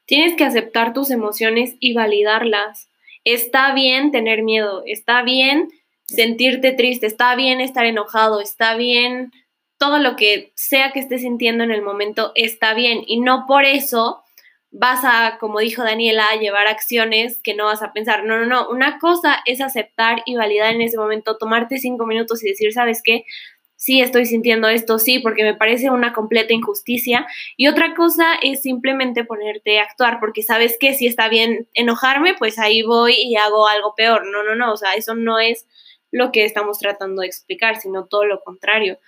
Tienes 0.07 0.35
que 0.35 0.45
aceptar 0.45 0.93
tus 0.93 1.11
emociones 1.11 1.75
y 1.81 1.93
validarlas. 1.95 2.89
Está 3.25 3.75
bien 3.75 4.13
tener 4.13 4.43
miedo, 4.43 4.83
está 4.87 5.23
bien 5.23 5.69
sentirte 6.05 6.73
triste, 6.73 7.07
está 7.07 7.35
bien 7.35 7.61
estar 7.61 7.85
enojado, 7.85 8.41
está 8.41 8.77
bien 8.77 9.33
todo 9.79 9.99
lo 9.99 10.17
que 10.17 10.53
sea 10.55 10.93
que 10.93 11.01
estés 11.01 11.23
sintiendo 11.23 11.65
en 11.65 11.71
el 11.71 11.83
momento 11.83 12.33
está 12.35 12.73
bien 12.73 13.03
y 13.07 13.21
no 13.21 13.45
por 13.47 13.65
eso 13.65 14.23
vas 14.71 15.05
a, 15.05 15.39
como 15.39 15.61
dijo 15.61 15.83
Daniela, 15.83 16.27
a 16.29 16.37
llevar 16.37 16.67
acciones 16.67 17.41
que 17.43 17.55
no 17.55 17.65
vas 17.65 17.83
a 17.83 17.93
pensar. 17.93 18.25
No, 18.25 18.39
no, 18.39 18.47
no. 18.47 18.69
Una 18.69 18.99
cosa 18.99 19.39
es 19.47 19.61
aceptar 19.61 20.23
y 20.27 20.37
validar 20.37 20.75
en 20.75 20.83
ese 20.83 20.99
momento, 20.99 21.39
tomarte 21.39 21.79
cinco 21.79 22.05
minutos 22.05 22.45
y 22.45 22.49
decir, 22.49 22.73
¿sabes 22.73 23.01
qué? 23.03 23.25
Sí 23.77 24.01
estoy 24.01 24.27
sintiendo 24.27 24.69
esto, 24.69 24.99
sí, 24.99 25.19
porque 25.21 25.45
me 25.45 25.55
parece 25.55 25.91
una 25.91 26.13
completa 26.13 26.53
injusticia. 26.53 27.27
Y 27.57 27.69
otra 27.69 27.95
cosa 27.95 28.35
es 28.43 28.63
simplemente 28.63 29.25
ponerte 29.25 29.79
a 29.79 29.85
actuar, 29.85 30.19
porque 30.21 30.43
sabes 30.43 30.77
que 30.79 30.95
si 30.95 31.07
está 31.07 31.29
bien 31.29 31.69
enojarme, 31.75 32.35
pues 32.35 32.59
ahí 32.59 32.83
voy 32.83 33.15
y 33.15 33.37
hago 33.37 33.69
algo 33.69 33.95
peor. 33.95 34.27
No, 34.27 34.43
no, 34.43 34.55
no, 34.55 34.73
o 34.73 34.77
sea, 34.77 34.95
eso 34.95 35.15
no 35.15 35.39
es 35.39 35.67
lo 36.11 36.33
que 36.33 36.45
estamos 36.45 36.79
tratando 36.79 37.21
de 37.23 37.29
explicar, 37.29 37.77
sino 37.77 38.07
todo 38.07 38.25
lo 38.25 38.41
contrario. 38.43 38.99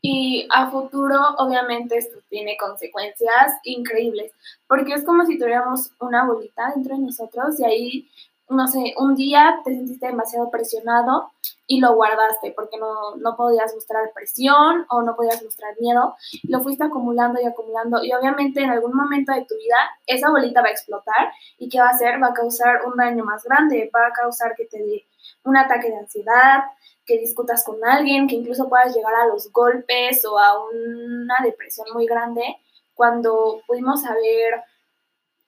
Y 0.00 0.46
a 0.50 0.70
futuro, 0.70 1.18
obviamente, 1.38 1.96
esto 1.98 2.18
tiene 2.28 2.56
consecuencias 2.56 3.52
increíbles, 3.64 4.32
porque 4.66 4.94
es 4.94 5.04
como 5.04 5.24
si 5.26 5.38
tuviéramos 5.38 5.90
una 6.00 6.24
bolita 6.24 6.72
dentro 6.74 6.96
de 6.96 7.02
nosotros 7.02 7.60
y 7.60 7.64
ahí 7.64 8.08
no 8.52 8.68
sé, 8.68 8.94
un 8.98 9.14
día 9.14 9.60
te 9.64 9.74
sentiste 9.74 10.06
demasiado 10.06 10.50
presionado 10.50 11.30
y 11.66 11.80
lo 11.80 11.94
guardaste 11.94 12.52
porque 12.54 12.78
no, 12.78 13.16
no 13.16 13.36
podías 13.36 13.74
mostrar 13.74 14.12
presión 14.14 14.84
o 14.90 15.02
no 15.02 15.14
podías 15.16 15.42
mostrar 15.42 15.74
miedo, 15.80 16.16
lo 16.44 16.60
fuiste 16.60 16.84
acumulando 16.84 17.40
y 17.40 17.46
acumulando 17.46 18.02
y 18.02 18.12
obviamente 18.12 18.62
en 18.62 18.70
algún 18.70 18.94
momento 18.94 19.32
de 19.32 19.44
tu 19.44 19.54
vida 19.56 19.76
esa 20.06 20.30
bolita 20.30 20.60
va 20.60 20.68
a 20.68 20.72
explotar 20.72 21.32
y 21.58 21.68
¿qué 21.68 21.78
va 21.78 21.86
a 21.86 21.90
hacer? 21.90 22.22
Va 22.22 22.28
a 22.28 22.34
causar 22.34 22.82
un 22.86 22.96
daño 22.96 23.24
más 23.24 23.44
grande, 23.44 23.90
va 23.94 24.08
a 24.08 24.12
causar 24.12 24.54
que 24.56 24.66
te 24.66 24.78
dé 24.78 25.06
un 25.44 25.56
ataque 25.56 25.88
de 25.88 25.96
ansiedad, 25.96 26.64
que 27.04 27.18
discutas 27.18 27.64
con 27.64 27.84
alguien, 27.84 28.28
que 28.28 28.36
incluso 28.36 28.68
puedas 28.68 28.94
llegar 28.94 29.14
a 29.14 29.26
los 29.26 29.50
golpes 29.52 30.24
o 30.24 30.38
a 30.38 30.64
una 30.64 31.36
depresión 31.42 31.86
muy 31.92 32.06
grande 32.06 32.56
cuando 32.94 33.60
pudimos 33.66 34.04
haber 34.04 34.62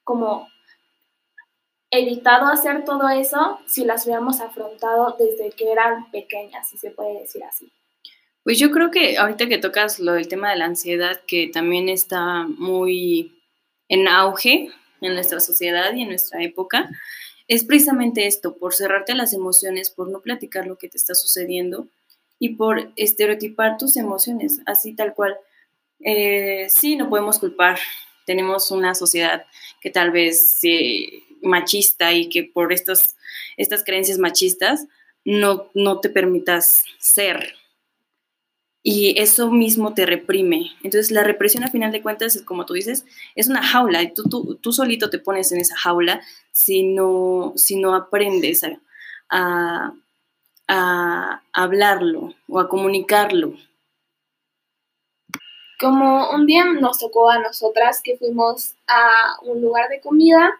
como 0.02 0.48
evitado 1.98 2.46
hacer 2.46 2.84
todo 2.84 3.08
eso 3.08 3.58
si 3.66 3.84
las 3.84 4.04
hubiéramos 4.04 4.40
afrontado 4.40 5.16
desde 5.18 5.50
que 5.50 5.70
eran 5.70 6.10
pequeñas, 6.10 6.68
si 6.68 6.78
se 6.78 6.90
puede 6.90 7.20
decir 7.20 7.42
así. 7.44 7.70
Pues 8.42 8.58
yo 8.58 8.70
creo 8.70 8.90
que 8.90 9.16
ahorita 9.16 9.48
que 9.48 9.58
tocas 9.58 9.98
lo 9.98 10.12
del 10.12 10.28
tema 10.28 10.50
de 10.50 10.56
la 10.56 10.66
ansiedad, 10.66 11.20
que 11.26 11.48
también 11.48 11.88
está 11.88 12.44
muy 12.46 13.32
en 13.88 14.06
auge 14.06 14.70
en 15.00 15.14
nuestra 15.14 15.40
sociedad 15.40 15.94
y 15.94 16.02
en 16.02 16.08
nuestra 16.08 16.42
época, 16.42 16.90
es 17.48 17.64
precisamente 17.64 18.26
esto, 18.26 18.56
por 18.56 18.74
cerrarte 18.74 19.14
las 19.14 19.32
emociones, 19.32 19.90
por 19.90 20.08
no 20.08 20.20
platicar 20.20 20.66
lo 20.66 20.76
que 20.76 20.88
te 20.88 20.96
está 20.96 21.14
sucediendo 21.14 21.88
y 22.38 22.50
por 22.50 22.92
estereotipar 22.96 23.76
tus 23.78 23.96
emociones, 23.96 24.60
así 24.66 24.94
tal 24.94 25.14
cual. 25.14 25.36
Eh, 26.00 26.66
sí, 26.68 26.96
no 26.96 27.08
podemos 27.08 27.38
culpar. 27.38 27.78
Tenemos 28.26 28.70
una 28.70 28.94
sociedad 28.94 29.46
que 29.80 29.90
tal 29.90 30.10
vez 30.10 30.58
machista 31.44 32.12
y 32.12 32.28
que 32.28 32.44
por 32.44 32.72
estas, 32.72 33.16
creencias 33.84 34.18
machistas 34.18 34.86
no, 35.24 35.70
no 35.74 36.00
te 36.00 36.10
permitas 36.10 36.82
ser. 36.98 37.54
Y 38.82 39.18
eso 39.18 39.50
mismo 39.50 39.94
te 39.94 40.04
reprime. 40.04 40.72
Entonces 40.82 41.10
la 41.10 41.24
represión 41.24 41.64
a 41.64 41.70
final 41.70 41.90
de 41.90 42.02
cuentas, 42.02 42.42
como 42.44 42.66
tú 42.66 42.74
dices, 42.74 43.06
es 43.34 43.48
una 43.48 43.62
jaula. 43.62 44.02
Y 44.02 44.12
tú, 44.12 44.24
tú, 44.24 44.56
tú 44.56 44.72
solito 44.72 45.08
te 45.08 45.18
pones 45.18 45.52
en 45.52 45.60
esa 45.60 45.76
jaula 45.76 46.20
si 46.52 46.82
no, 46.82 47.54
si 47.56 47.76
no 47.76 47.94
aprendes 47.94 48.62
a, 49.30 49.92
a 50.68 51.42
hablarlo 51.52 52.34
o 52.48 52.60
a 52.60 52.68
comunicarlo. 52.68 53.54
Como 55.80 56.30
un 56.30 56.46
día 56.46 56.64
nos 56.64 56.98
tocó 56.98 57.30
a 57.30 57.38
nosotras 57.38 58.00
que 58.02 58.16
fuimos 58.16 58.74
a 58.86 59.36
un 59.42 59.60
lugar 59.60 59.88
de 59.88 60.00
comida 60.00 60.58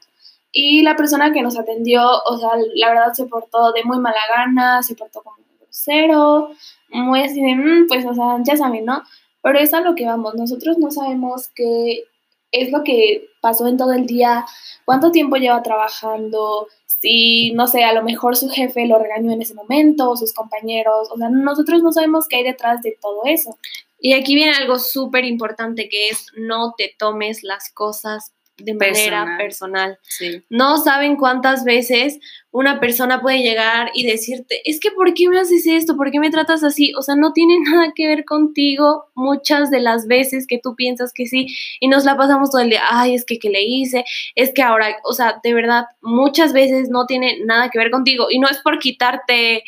y 0.55 0.83
la 0.83 0.95
persona 0.95 1.33
que 1.33 1.43
nos 1.43 1.59
atendió, 1.59 2.09
o 2.27 2.39
sea, 2.39 2.51
la 2.77 2.89
verdad 2.91 3.13
se 3.13 3.27
portó 3.27 3.73
de 3.73 3.83
muy 3.83 3.99
mala 3.99 4.21
gana, 4.31 4.85
se 4.85 4.95
portó 4.95 5.21
como 5.21 5.37
grosero, 5.61 6.51
muy 6.91 7.23
así 7.23 7.43
de, 7.43 7.57
mm, 7.57 7.89
pues, 7.89 8.07
o 8.07 8.15
sea, 8.15 8.39
ya 8.45 8.57
saben, 8.57 8.85
¿no? 8.85 9.03
Pero 9.43 9.59
es 9.59 9.75
a 9.75 9.81
lo 9.81 9.97
que 9.97 10.07
vamos, 10.07 10.37
nosotros 10.37 10.79
no 10.79 10.93
sabemos 10.93 11.49
qué 11.49 12.05
es 12.53 12.71
lo 12.71 12.85
que 12.85 13.31
pasó 13.41 13.67
en 13.67 13.77
todo 13.77 13.93
el 13.93 14.07
día, 14.07 14.47
cuánto 14.85 15.11
tiempo 15.11 15.37
lleva 15.37 15.61
trabajando, 15.63 16.69
si, 16.87 17.51
no 17.53 17.67
sé, 17.67 17.83
a 17.83 17.93
lo 17.93 18.05
mejor 18.05 18.37
su 18.37 18.49
jefe 18.49 18.87
lo 18.87 19.01
regañó 19.01 19.33
en 19.33 19.43
ese 19.43 19.55
momento, 19.55 20.17
sus 20.17 20.33
compañeros, 20.33 21.09
o 21.13 21.17
sea, 21.19 21.31
nosotros 21.31 21.83
no 21.83 21.91
sabemos 21.91 22.29
qué 22.29 22.37
hay 22.37 22.45
detrás 22.45 22.81
de 22.83 22.97
todo 23.03 23.23
eso. 23.25 23.59
Y 23.99 24.13
aquí 24.13 24.37
viene 24.37 24.53
algo 24.53 24.79
súper 24.79 25.25
importante 25.25 25.89
que 25.89 26.11
es 26.11 26.27
no 26.37 26.75
te 26.79 26.95
tomes 26.97 27.43
las 27.43 27.73
cosas 27.73 28.33
de 28.57 28.75
manera 28.75 29.37
personal. 29.37 29.99
No 30.49 30.79
saben 30.79 31.17
cuántas 31.17 31.65
veces 31.65 32.21
una 32.51 32.79
persona 32.79 33.21
puede 33.21 33.39
llegar 33.39 33.91
y 33.95 34.07
decirte, 34.07 34.63
es 34.65 34.79
que 34.79 34.93
¿por 34.93 35.13
qué 35.13 35.29
me 35.29 35.41
haces 35.41 35.67
esto? 35.67 35.97
¿Por 35.97 36.13
qué 36.13 36.21
me 36.21 36.31
tratas 36.31 36.63
así? 36.63 36.93
O 36.97 37.03
sea, 37.03 37.17
no 37.17 37.33
tiene 37.33 37.59
nada 37.71 37.93
que 37.95 38.07
ver 38.07 38.25
contigo 38.25 39.07
muchas 39.15 39.71
de 39.71 39.81
las 39.81 40.07
veces 40.07 40.47
que 40.47 40.61
tú 40.63 40.77
piensas 40.77 41.13
que 41.13 41.27
sí 41.27 41.49
y 41.81 41.89
nos 41.89 42.05
la 42.05 42.17
pasamos 42.17 42.51
todo 42.51 42.61
el 42.61 42.71
día, 42.71 42.83
ay, 42.89 43.15
es 43.15 43.25
que 43.25 43.39
¿qué 43.39 43.51
le 43.51 43.63
hice? 43.63 44.05
Es 44.37 44.53
que 44.53 44.63
ahora, 44.63 44.97
o 45.05 45.13
sea, 45.13 45.41
de 45.43 45.53
verdad, 45.53 45.87
muchas 46.01 46.53
veces 46.53 46.89
no 46.91 47.07
tiene 47.07 47.39
nada 47.45 47.71
que 47.71 47.79
ver 47.79 47.91
contigo 47.91 48.29
y 48.31 48.39
no 48.39 48.49
es 48.49 48.59
por 48.59 48.79
quitarte 48.79 49.65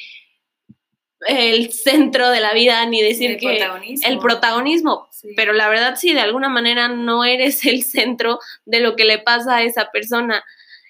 el 1.27 1.73
centro 1.73 2.31
de 2.31 2.41
la 2.41 2.53
vida 2.53 2.85
ni 2.87 3.03
decir 3.03 3.33
el 3.33 3.37
que 3.39 3.57
protagonismo. 3.57 4.09
el 4.09 4.19
protagonismo, 4.19 5.06
pero 5.37 5.53
la 5.53 5.69
verdad 5.69 5.97
sí, 5.97 6.13
de 6.13 6.21
alguna 6.21 6.49
manera 6.49 6.89
no 6.89 7.25
eres 7.25 7.65
el 7.65 7.83
centro 7.83 8.39
de 8.65 8.81
lo 8.81 8.97
que 8.97 9.05
le 9.05 9.19
pasa 9.19 9.57
a 9.57 9.63
esa 9.63 9.91
persona 9.91 10.45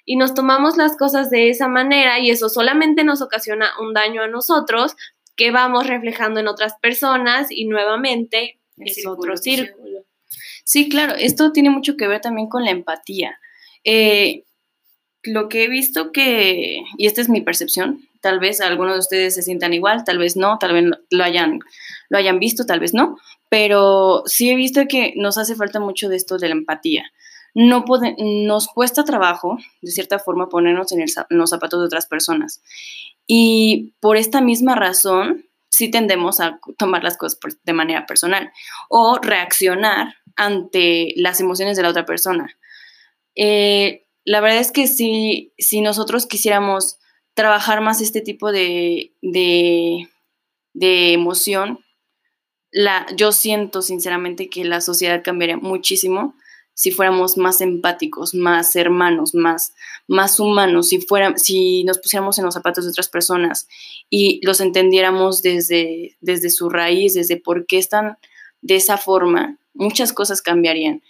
y 0.05 0.17
nos 0.17 0.35
tomamos 0.35 0.77
las 0.77 0.97
cosas 0.97 1.31
de 1.31 1.51
esa 1.51 1.69
manera 1.69 2.21
y 2.21 2.31
eso 2.31 2.49
solamente 2.49 3.05
nos 3.05 3.21
ocasiona 3.23 3.71
un 3.81 3.93
daño 3.93 4.23
a 4.23 4.29
nosotros 4.29 4.95
que 5.35 5.51
vamos 5.51 5.87
reflejando 5.87 6.41
en 6.41 6.49
otras 6.49 6.75
personas 6.81 7.49
y 7.51 7.67
nuevamente 7.67 8.59
es 8.79 9.07
otro 9.07 9.37
círculo. 9.37 10.05
Sí, 10.65 10.89
claro, 10.89 11.15
esto 11.15 11.53
tiene 11.53 11.71
mucho 11.71 11.97
que 11.97 12.09
ver 12.09 12.21
también 12.21 12.49
con 12.49 12.65
la 12.65 12.71
empatía. 12.71 13.39
Eh, 13.85 14.45
lo 15.23 15.49
que 15.49 15.65
he 15.65 15.69
visto 15.69 16.13
que, 16.13 16.83
y 16.97 17.07
esta 17.07 17.21
es 17.21 17.29
mi 17.29 17.41
percepción, 17.41 18.09
tal 18.27 18.41
vez 18.41 18.61
algunos 18.61 18.95
de 18.95 18.99
ustedes 18.99 19.37
se 19.37 19.43
sientan 19.43 19.73
igual, 19.73 20.03
tal 20.03 20.19
vez 20.19 20.37
no, 20.37 20.59
tal 20.59 20.73
vez 20.73 20.85
lo 21.11 21.23
hayan, 21.23 21.61
lo 22.09 22.19
hayan 22.19 22.41
visto, 22.41 22.67
tal 22.67 22.81
vez 22.81 22.93
no, 22.93 23.19
pero 23.49 24.25
sí 24.27 24.51
he 24.51 24.57
visto 24.57 24.81
que 24.89 25.13
nos 25.15 25.39
hace 25.39 25.55
falta 25.55 25.79
mucho 25.79 26.09
de 26.09 26.17
esto 26.17 26.37
de 26.37 26.49
la 26.49 26.57
empatía. 26.57 27.05
No 27.55 27.85
nos 28.19 28.67
cuesta 28.67 29.05
trabajo, 29.05 29.59
de 29.81 29.93
cierta 29.93 30.19
forma, 30.19 30.49
ponernos 30.49 30.91
en, 30.91 31.03
en 31.03 31.39
los 31.39 31.51
zapatos 31.51 31.79
de 31.79 31.87
otras 31.87 32.07
personas. 32.07 32.61
Y 33.29 33.95
por 34.01 34.17
esta 34.17 34.41
misma 34.41 34.75
razón, 34.75 35.45
sí 35.69 35.89
tendemos 35.89 36.41
a 36.41 36.59
tomar 36.77 37.05
las 37.05 37.17
cosas 37.17 37.39
de 37.63 37.73
manera 37.73 38.07
personal 38.07 38.51
o 38.89 39.21
reaccionar 39.23 40.17
ante 40.35 41.13
las 41.15 41.41
emociones 41.41 41.77
de 41.77 41.85
la 41.85 41.91
otra 41.91 42.05
persona. 42.05 42.49
Eh, 43.37 44.05
la 44.25 44.41
verdad 44.41 44.59
es 44.59 44.73
que 44.73 44.89
si, 44.89 45.53
si 45.59 45.81
nosotros 45.81 46.27
quisiéramos 46.27 46.99
trabajar 47.37 47.83
más 47.83 48.01
este 48.01 48.23
tipo 48.23 48.51
de, 48.51 49.13
de, 49.21 50.09
emoción, 51.13 51.81
la, 52.73 53.07
yo 53.15 53.31
siento 53.31 53.83
sinceramente 53.83 54.49
que 54.49 54.65
la 54.65 54.81
sociedad 54.81 55.23
cambiaría 55.23 55.59
muchísimo 55.59 56.35
si 56.73 56.93
fuéramos 56.93 57.37
más 57.37 57.61
empáticos, 57.61 58.35
más 58.35 58.75
hermanos, 58.75 59.35
más, 59.35 59.75
más 60.09 60.41
humanos, 60.41 60.89
si, 60.89 60.99
fuera, 61.01 61.37
si 61.37 61.85
nos 61.85 61.99
pusiéramos 61.99 62.39
en 62.39 62.47
los 62.47 62.55
zapatos 62.55 62.85
de 62.85 62.91
otras 62.91 63.11
personas 63.11 63.69
y 64.09 64.41
los 64.45 64.61
entendiéramos 64.61 65.43
desde, 65.43 66.17
desde 66.21 66.49
su 66.49 66.71
raíz, 66.71 67.15
desde 67.15 67.37
por 67.37 67.67
qué 67.67 67.77
están 67.77 68.17
de 68.63 68.77
esa 68.77 68.97
forma, 68.97 69.59
muchas 69.75 70.15
cosas 70.15 70.41
cambiarían. 70.41 71.03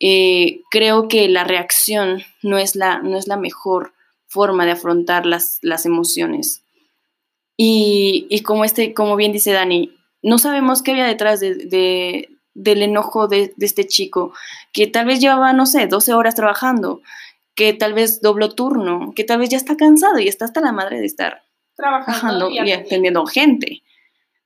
Eh, 0.00 0.62
creo 0.70 1.08
que 1.08 1.28
la 1.28 1.44
reacción 1.44 2.22
no 2.42 2.56
es 2.56 2.74
la, 2.74 3.00
no 3.00 3.18
es 3.18 3.28
la 3.28 3.36
mejor 3.36 3.92
forma 4.34 4.66
de 4.66 4.72
afrontar 4.72 5.24
las, 5.26 5.58
las 5.62 5.86
emociones. 5.86 6.64
Y, 7.56 8.26
y, 8.28 8.42
como, 8.42 8.64
este, 8.64 8.92
como 8.92 9.14
bien 9.14 9.32
dice 9.32 9.52
Dani, 9.52 9.96
no 10.22 10.38
sabemos 10.38 10.82
qué 10.82 10.90
había 10.90 11.06
detrás 11.06 11.38
de, 11.38 12.28
del 12.54 12.82
enojo 12.82 13.28
de, 13.28 13.54
este 13.60 13.86
chico, 13.86 14.34
que 14.72 14.88
tal 14.88 15.06
vez 15.06 15.20
llevaba, 15.20 15.52
no 15.52 15.66
sé, 15.66 15.86
12 15.86 16.14
horas 16.14 16.34
trabajando, 16.34 17.00
que 17.54 17.72
tal 17.72 17.94
vez 17.94 18.20
dobló 18.20 18.50
turno, 18.50 19.12
que 19.14 19.22
tal 19.22 19.38
vez 19.38 19.50
ya 19.50 19.56
está 19.56 19.76
cansado 19.76 20.18
y 20.18 20.26
está 20.26 20.46
hasta 20.46 20.60
la 20.60 20.72
madre 20.72 20.98
de 20.98 21.06
estar 21.06 21.44
trabajando 21.76 22.50
y, 22.50 22.72
atendiendo 22.72 23.24
gente, 23.26 23.82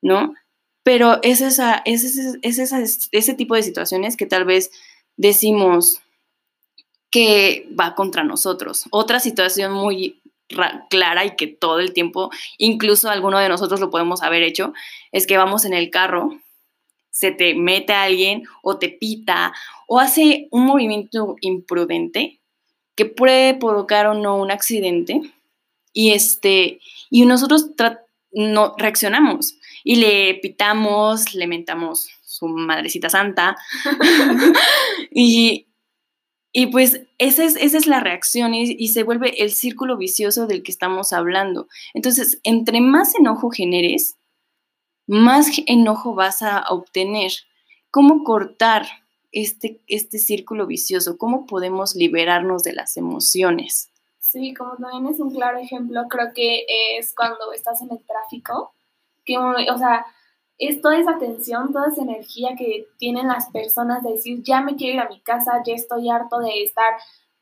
¿no? 0.02 0.34
Pero 0.82 1.18
es, 1.22 1.40
esa, 1.40 1.80
es, 1.86 2.04
ese, 2.04 2.38
es 2.42 3.08
ese 3.10 3.34
tipo 3.34 3.54
de 3.54 3.62
situaciones 3.62 4.16
que 4.16 4.26
tal 4.26 4.44
vez 4.44 4.70
decimos 5.16 6.02
que 7.10 7.68
va 7.78 7.94
contra 7.94 8.24
nosotros. 8.24 8.84
Otra 8.90 9.20
situación 9.20 9.72
muy 9.72 10.20
clara 10.88 11.24
y 11.24 11.36
que 11.36 11.46
todo 11.46 11.78
el 11.78 11.92
tiempo, 11.92 12.30
incluso 12.56 13.10
alguno 13.10 13.38
de 13.38 13.48
nosotros 13.48 13.80
lo 13.80 13.90
podemos 13.90 14.22
haber 14.22 14.42
hecho, 14.42 14.72
es 15.12 15.26
que 15.26 15.36
vamos 15.36 15.64
en 15.64 15.74
el 15.74 15.90
carro 15.90 16.38
se 17.10 17.32
te 17.32 17.54
mete 17.54 17.92
a 17.92 18.04
alguien 18.04 18.44
o 18.62 18.78
te 18.78 18.88
pita 18.88 19.52
o 19.88 19.98
hace 19.98 20.46
un 20.52 20.66
movimiento 20.66 21.34
imprudente 21.40 22.38
que 22.94 23.06
puede 23.06 23.54
provocar 23.54 24.06
o 24.06 24.14
no 24.14 24.36
un 24.36 24.52
accidente 24.52 25.20
y 25.92 26.12
este 26.12 26.78
y 27.10 27.24
nosotros 27.26 27.70
no 28.30 28.74
reaccionamos 28.78 29.56
y 29.82 29.96
le 29.96 30.34
pitamos, 30.34 31.34
le 31.34 31.48
mentamos 31.48 32.08
su 32.24 32.46
madrecita 32.46 33.10
santa 33.10 33.56
y, 35.10 35.66
y 36.58 36.66
pues 36.66 37.02
esa 37.18 37.44
es, 37.44 37.54
esa 37.54 37.76
es 37.76 37.86
la 37.86 38.00
reacción 38.00 38.52
y, 38.52 38.88
se 38.88 39.04
vuelve 39.04 39.44
el 39.44 39.52
círculo 39.52 39.96
vicioso 39.96 40.48
del 40.48 40.64
que 40.64 40.72
estamos 40.72 41.12
hablando. 41.12 41.68
Entonces, 41.94 42.40
entre 42.42 42.80
más 42.80 43.14
enojo 43.14 43.50
generes, 43.50 44.18
más 45.06 45.52
enojo 45.68 46.16
vas 46.16 46.42
a 46.42 46.64
obtener. 46.70 47.30
¿Cómo 47.92 48.24
cortar 48.24 48.86
este, 49.30 49.84
este 49.86 50.18
círculo 50.18 50.66
vicioso? 50.66 51.16
¿Cómo 51.16 51.46
podemos 51.46 51.94
liberarnos 51.94 52.64
de 52.64 52.72
las 52.72 52.96
emociones? 52.96 53.92
Sí, 54.18 54.52
como 54.52 54.74
también 54.78 55.14
es 55.14 55.20
un 55.20 55.30
claro 55.30 55.58
ejemplo, 55.60 56.06
creo 56.10 56.32
que 56.34 56.64
es 56.98 57.14
cuando 57.14 57.52
estás 57.52 57.82
en 57.82 57.92
el 57.92 58.00
tráfico, 58.04 58.72
que, 59.24 59.38
o 59.38 59.78
sea, 59.78 60.04
es 60.58 60.80
toda 60.80 60.98
esa 60.98 61.18
tensión, 61.18 61.72
toda 61.72 61.88
esa 61.88 62.02
energía 62.02 62.50
que 62.56 62.86
tienen 62.98 63.28
las 63.28 63.50
personas 63.50 64.02
de 64.02 64.12
decir, 64.12 64.42
ya 64.42 64.60
me 64.60 64.76
quiero 64.76 64.94
ir 64.94 65.00
a 65.00 65.08
mi 65.08 65.20
casa, 65.20 65.62
ya 65.64 65.74
estoy 65.74 66.10
harto 66.10 66.38
de 66.40 66.64
estar 66.64 66.94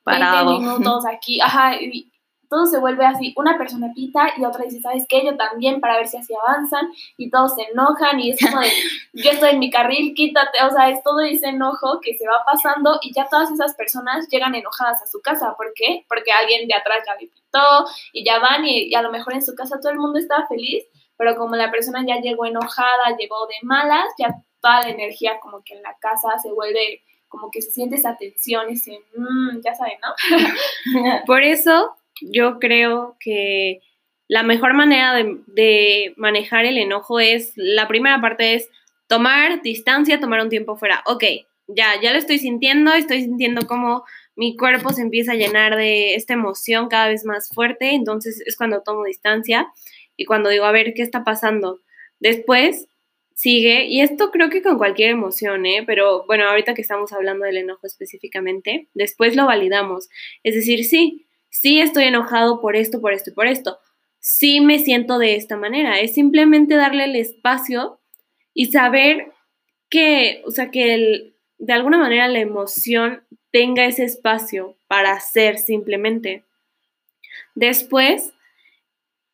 Parado. 0.02 0.58
minutos 0.58 1.04
aquí, 1.10 1.40
ajá, 1.40 1.76
y, 1.80 2.12
todo 2.48 2.66
se 2.66 2.78
vuelve 2.78 3.04
así, 3.04 3.32
una 3.36 3.58
persona 3.58 3.92
pita 3.94 4.32
y 4.36 4.44
otra 4.44 4.64
dice, 4.64 4.80
¿sabes 4.80 5.04
qué? 5.08 5.24
Yo 5.24 5.36
también 5.36 5.80
para 5.80 5.96
ver 5.96 6.06
si 6.06 6.16
así 6.16 6.34
avanzan 6.34 6.88
y 7.16 7.30
todos 7.30 7.54
se 7.54 7.62
enojan 7.62 8.20
y 8.20 8.30
es 8.30 8.38
como 8.40 8.60
de, 8.60 8.70
yo 9.14 9.30
estoy 9.30 9.50
en 9.50 9.58
mi 9.58 9.70
carril, 9.70 10.14
quítate, 10.14 10.62
o 10.64 10.70
sea, 10.70 10.90
es 10.90 11.02
todo 11.02 11.20
ese 11.20 11.48
enojo 11.48 12.00
que 12.00 12.14
se 12.14 12.26
va 12.26 12.44
pasando 12.44 12.98
y 13.02 13.12
ya 13.12 13.26
todas 13.28 13.50
esas 13.50 13.74
personas 13.74 14.28
llegan 14.28 14.54
enojadas 14.54 15.02
a 15.02 15.06
su 15.06 15.20
casa, 15.20 15.54
¿por 15.56 15.72
qué? 15.74 16.04
Porque 16.08 16.32
alguien 16.32 16.68
de 16.68 16.74
atrás 16.74 16.98
ya 17.06 17.14
le 17.14 17.28
pitó 17.28 17.86
y 18.12 18.24
ya 18.24 18.38
van 18.38 18.64
y, 18.64 18.94
a 18.94 19.02
lo 19.02 19.10
mejor 19.10 19.34
en 19.34 19.44
su 19.44 19.54
casa 19.54 19.80
todo 19.80 19.92
el 19.92 19.98
mundo 19.98 20.18
está 20.18 20.46
feliz, 20.46 20.84
pero 21.16 21.36
como 21.36 21.56
la 21.56 21.70
persona 21.70 22.04
ya 22.06 22.20
llegó 22.20 22.46
enojada, 22.46 23.16
llegó 23.18 23.46
de 23.46 23.54
malas, 23.62 24.06
ya 24.18 24.34
toda 24.60 24.82
la 24.82 24.90
energía 24.90 25.38
como 25.40 25.62
que 25.62 25.74
en 25.74 25.82
la 25.82 25.96
casa 26.00 26.38
se 26.42 26.52
vuelve 26.52 27.02
como 27.28 27.50
que 27.50 27.60
se 27.60 27.70
siente 27.70 27.96
esa 27.96 28.16
tensión, 28.16 28.70
ese, 28.70 29.00
mmm, 29.16 29.60
ya 29.64 29.74
saben, 29.74 29.98
¿no? 30.00 30.14
Por 31.26 31.42
eso 31.42 31.96
yo 32.20 32.58
creo 32.58 33.16
que 33.20 33.80
la 34.28 34.42
mejor 34.42 34.74
manera 34.74 35.14
de, 35.14 36.14
manejar 36.16 36.64
el 36.64 36.78
enojo 36.78 37.20
es, 37.20 37.52
la 37.56 37.88
primera 37.88 38.20
parte 38.20 38.54
es 38.54 38.68
tomar 39.06 39.62
distancia, 39.62 40.20
tomar 40.20 40.40
un 40.40 40.48
tiempo 40.48 40.76
fuera. 40.76 41.02
Ok, 41.06 41.24
ya, 41.68 42.00
ya 42.00 42.12
lo 42.12 42.18
estoy 42.18 42.38
sintiendo, 42.38 42.92
estoy 42.92 43.22
sintiendo 43.22 43.66
como 43.66 44.04
mi 44.34 44.56
cuerpo 44.56 44.90
se 44.90 45.02
empieza 45.02 45.32
a 45.32 45.36
llenar 45.36 45.76
de 45.76 46.14
esta 46.14 46.34
emoción 46.34 46.88
cada 46.88 47.08
vez 47.08 47.24
más 47.24 47.48
fuerte, 47.54 47.94
entonces 47.94 48.42
es 48.44 48.56
cuando 48.56 48.82
tomo 48.82 49.04
distancia 49.04 49.72
y 50.16 50.24
cuando 50.24 50.50
digo, 50.50 50.64
a 50.64 50.72
ver, 50.72 50.94
¿qué 50.94 51.02
está 51.02 51.24
pasando? 51.24 51.80
Después 52.20 52.88
sigue, 53.34 53.84
y 53.84 54.00
esto 54.00 54.30
creo 54.30 54.48
que 54.48 54.62
con 54.62 54.78
cualquier 54.78 55.10
emoción, 55.10 55.66
¿eh? 55.66 55.84
pero 55.86 56.24
bueno, 56.26 56.48
ahorita 56.48 56.74
que 56.74 56.80
estamos 56.80 57.12
hablando 57.12 57.44
del 57.44 57.58
enojo 57.58 57.86
específicamente, 57.86 58.88
después 58.94 59.36
lo 59.36 59.44
validamos. 59.44 60.08
Es 60.42 60.54
decir, 60.54 60.84
sí, 60.84 61.26
sí 61.50 61.80
estoy 61.80 62.04
enojado 62.04 62.60
por 62.62 62.76
esto, 62.76 63.00
por 63.00 63.12
esto 63.12 63.30
y 63.30 63.34
por 63.34 63.46
esto. 63.46 63.78
Sí 64.18 64.60
me 64.60 64.78
siento 64.78 65.18
de 65.18 65.36
esta 65.36 65.56
manera. 65.56 66.00
Es 66.00 66.14
simplemente 66.14 66.76
darle 66.76 67.04
el 67.04 67.14
espacio 67.14 68.00
y 68.54 68.66
saber 68.72 69.32
que, 69.90 70.42
o 70.46 70.50
sea, 70.50 70.70
que 70.70 71.34
de 71.58 71.72
alguna 71.72 71.98
manera 71.98 72.28
la 72.28 72.40
emoción 72.40 73.22
tenga 73.50 73.84
ese 73.84 74.04
espacio 74.04 74.76
para 74.88 75.20
ser 75.20 75.58
simplemente. 75.58 76.44
Después, 77.54 78.32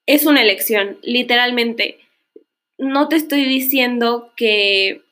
es 0.07 0.27
una 0.27 0.43
elección, 0.43 0.99
literalmente. 1.03 1.99
No 2.79 3.09
te 3.09 3.17
estoy 3.17 3.45
diciendo 3.45 4.33
que 4.37 5.03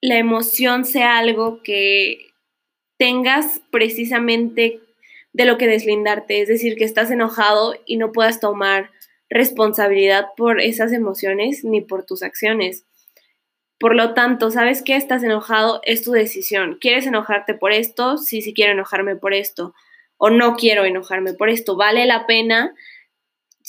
la 0.00 0.18
emoción 0.18 0.84
sea 0.84 1.18
algo 1.18 1.62
que 1.62 2.30
tengas 2.98 3.60
precisamente 3.70 4.80
de 5.32 5.44
lo 5.44 5.58
que 5.58 5.66
deslindarte, 5.66 6.42
es 6.42 6.48
decir, 6.48 6.76
que 6.76 6.84
estás 6.84 7.10
enojado 7.10 7.74
y 7.86 7.96
no 7.96 8.12
puedas 8.12 8.40
tomar 8.40 8.90
responsabilidad 9.28 10.26
por 10.36 10.60
esas 10.60 10.92
emociones 10.92 11.64
ni 11.64 11.80
por 11.80 12.04
tus 12.04 12.22
acciones. 12.22 12.84
Por 13.78 13.94
lo 13.94 14.12
tanto, 14.12 14.50
¿sabes 14.50 14.82
qué? 14.82 14.96
Estás 14.96 15.22
enojado, 15.22 15.80
es 15.84 16.02
tu 16.02 16.12
decisión. 16.12 16.76
¿Quieres 16.80 17.06
enojarte 17.06 17.54
por 17.54 17.72
esto? 17.72 18.18
Sí, 18.18 18.42
sí 18.42 18.52
quiero 18.52 18.72
enojarme 18.72 19.16
por 19.16 19.32
esto. 19.32 19.74
O 20.18 20.28
no 20.28 20.56
quiero 20.56 20.84
enojarme 20.84 21.32
por 21.32 21.48
esto. 21.48 21.76
¿Vale 21.76 22.04
la 22.04 22.26
pena? 22.26 22.74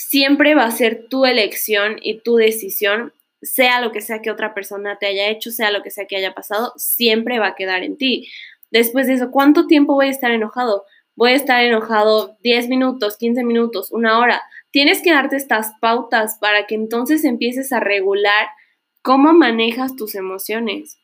Siempre 0.10 0.56
va 0.56 0.66
a 0.66 0.72
ser 0.72 1.08
tu 1.10 1.26
elección 1.26 1.98
y 2.02 2.20
tu 2.20 2.36
decisión, 2.36 3.14
sea 3.42 3.82
lo 3.82 3.92
que 3.92 4.02
sea 4.02 4.22
que 4.22 4.32
otra 4.32 4.54
persona 4.54 4.98
te 5.00 5.08
haya 5.08 5.30
hecho, 5.30 5.52
sea 5.52 5.72
lo 5.72 5.84
que 5.84 5.92
sea 5.92 6.06
que 6.06 6.18
haya 6.18 6.34
pasado, 6.34 6.74
siempre 6.76 7.40
va 7.40 7.48
a 7.48 7.56
quedar 7.56 7.84
en 7.84 7.98
ti. 7.98 8.30
Después 8.72 9.08
de 9.08 9.14
eso, 9.14 9.32
¿cuánto 9.32 9.68
tiempo 9.68 9.94
voy 9.94 10.08
a 10.08 10.12
estar 10.12 10.32
enojado? 10.32 10.86
voy 11.16 11.34
a 11.34 11.36
estar 11.36 11.64
enojado 11.64 12.38
10 12.42 12.70
minutos, 12.70 13.18
15 13.18 13.44
minutos, 13.44 13.92
una 13.92 14.20
hora. 14.20 14.42
Tienes 14.72 15.02
que 15.02 15.12
darte 15.12 15.36
estas 15.36 15.74
pautas 15.80 16.38
para 16.40 16.66
que 16.66 16.76
entonces 16.76 17.26
empieces 17.26 17.72
a 17.74 17.80
regular 17.80 18.48
cómo 19.02 19.34
manejas 19.34 19.96
tus 19.96 20.16
emociones. 20.16 20.98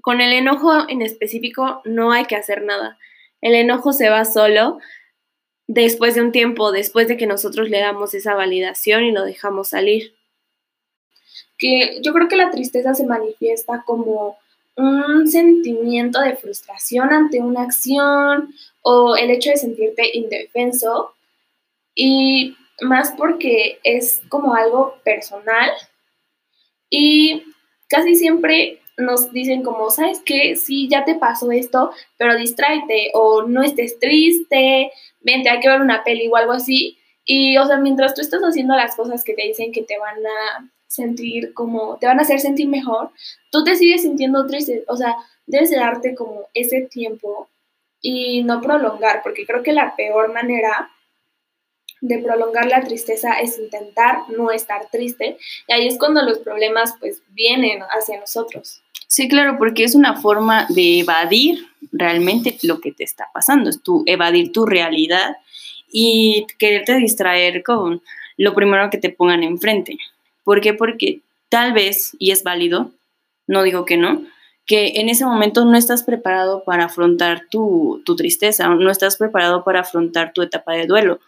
Con 0.00 0.20
el 0.20 0.32
enojo 0.32 0.88
en 0.88 1.02
específico 1.02 1.82
no 1.84 2.12
hay 2.12 2.24
que 2.24 2.36
hacer 2.36 2.62
nada. 2.62 2.98
El 3.40 3.54
enojo 3.54 3.92
se 3.92 4.08
va 4.08 4.24
solo 4.24 4.78
después 5.68 6.14
de 6.14 6.22
un 6.22 6.32
tiempo, 6.32 6.72
después 6.72 7.06
de 7.06 7.16
que 7.16 7.26
nosotros 7.26 7.68
le 7.68 7.78
damos 7.78 8.14
esa 8.14 8.34
validación 8.34 9.04
y 9.04 9.12
lo 9.12 9.24
dejamos 9.24 9.68
salir. 9.68 10.14
Que 11.56 12.00
yo 12.02 12.12
creo 12.12 12.28
que 12.28 12.36
la 12.36 12.50
tristeza 12.50 12.94
se 12.94 13.06
manifiesta 13.06 13.84
como 13.86 14.38
un 14.76 15.28
sentimiento 15.28 16.20
de 16.20 16.36
frustración 16.36 17.12
ante 17.12 17.40
una 17.40 17.62
acción 17.62 18.54
o 18.82 19.16
el 19.16 19.30
hecho 19.30 19.50
de 19.50 19.56
sentirte 19.56 20.16
indefenso 20.16 21.14
y 21.94 22.56
más 22.80 23.12
porque 23.16 23.80
es 23.82 24.22
como 24.28 24.54
algo 24.54 24.94
personal 25.04 25.70
y 26.88 27.42
casi 27.88 28.14
siempre 28.14 28.80
nos 28.98 29.32
dicen 29.32 29.62
como, 29.62 29.90
¿sabes 29.90 30.20
qué? 30.24 30.56
Sí, 30.56 30.88
ya 30.88 31.04
te 31.04 31.14
pasó 31.14 31.50
esto, 31.52 31.92
pero 32.16 32.36
distráete 32.36 33.12
o 33.14 33.42
no 33.42 33.62
estés 33.62 33.98
triste, 33.98 34.90
vente, 35.20 35.48
hay 35.48 35.60
que 35.60 35.68
ver 35.68 35.80
una 35.80 36.04
peli 36.04 36.28
o 36.28 36.36
algo 36.36 36.52
así. 36.52 36.98
Y, 37.24 37.56
o 37.58 37.66
sea, 37.66 37.76
mientras 37.78 38.14
tú 38.14 38.20
estás 38.20 38.42
haciendo 38.42 38.74
las 38.74 38.96
cosas 38.96 39.24
que 39.24 39.34
te 39.34 39.46
dicen 39.46 39.72
que 39.72 39.82
te 39.82 39.98
van 39.98 40.18
a 40.26 40.70
sentir 40.86 41.54
como, 41.54 41.96
te 41.98 42.06
van 42.06 42.18
a 42.18 42.22
hacer 42.22 42.40
sentir 42.40 42.68
mejor, 42.68 43.10
tú 43.50 43.62
te 43.64 43.76
sigues 43.76 44.02
sintiendo 44.02 44.46
triste. 44.46 44.84
O 44.88 44.96
sea, 44.96 45.14
debes 45.46 45.70
de 45.70 45.76
darte 45.76 46.14
como 46.14 46.48
ese 46.54 46.82
tiempo 46.82 47.48
y 48.00 48.42
no 48.42 48.60
prolongar, 48.60 49.22
porque 49.22 49.46
creo 49.46 49.62
que 49.62 49.72
la 49.72 49.94
peor 49.96 50.32
manera 50.32 50.90
de 52.00 52.18
prolongar 52.18 52.66
la 52.66 52.82
tristeza 52.82 53.40
es 53.40 53.58
intentar 53.58 54.28
no 54.30 54.50
estar 54.50 54.88
triste 54.90 55.36
y 55.66 55.72
ahí 55.72 55.88
es 55.88 55.98
cuando 55.98 56.22
los 56.22 56.38
problemas 56.38 56.94
pues 57.00 57.22
vienen 57.30 57.80
hacia 57.90 58.20
nosotros. 58.20 58.82
Sí, 59.08 59.26
claro, 59.26 59.56
porque 59.56 59.84
es 59.84 59.94
una 59.94 60.20
forma 60.20 60.66
de 60.68 61.00
evadir 61.00 61.66
realmente 61.92 62.58
lo 62.62 62.78
que 62.78 62.92
te 62.92 63.04
está 63.04 63.28
pasando, 63.32 63.70
es 63.70 63.82
tu 63.82 64.02
evadir 64.04 64.52
tu 64.52 64.66
realidad 64.66 65.36
y 65.90 66.46
quererte 66.58 66.94
distraer 66.96 67.62
con 67.62 68.02
lo 68.36 68.54
primero 68.54 68.90
que 68.90 68.98
te 68.98 69.08
pongan 69.08 69.42
enfrente. 69.42 69.96
¿Por 70.44 70.60
qué? 70.60 70.74
Porque 70.74 71.20
tal 71.48 71.72
vez, 71.72 72.14
y 72.18 72.32
es 72.32 72.42
válido, 72.42 72.92
no 73.46 73.62
digo 73.62 73.86
que 73.86 73.96
no, 73.96 74.24
que 74.66 75.00
en 75.00 75.08
ese 75.08 75.24
momento 75.24 75.64
no 75.64 75.78
estás 75.78 76.02
preparado 76.02 76.62
para 76.64 76.84
afrontar 76.84 77.46
tu, 77.50 78.02
tu 78.04 78.14
tristeza, 78.14 78.68
no 78.68 78.90
estás 78.90 79.16
preparado 79.16 79.64
para 79.64 79.80
afrontar 79.80 80.34
tu 80.34 80.42
etapa 80.42 80.74
de 80.74 80.86
duelo 80.86 81.18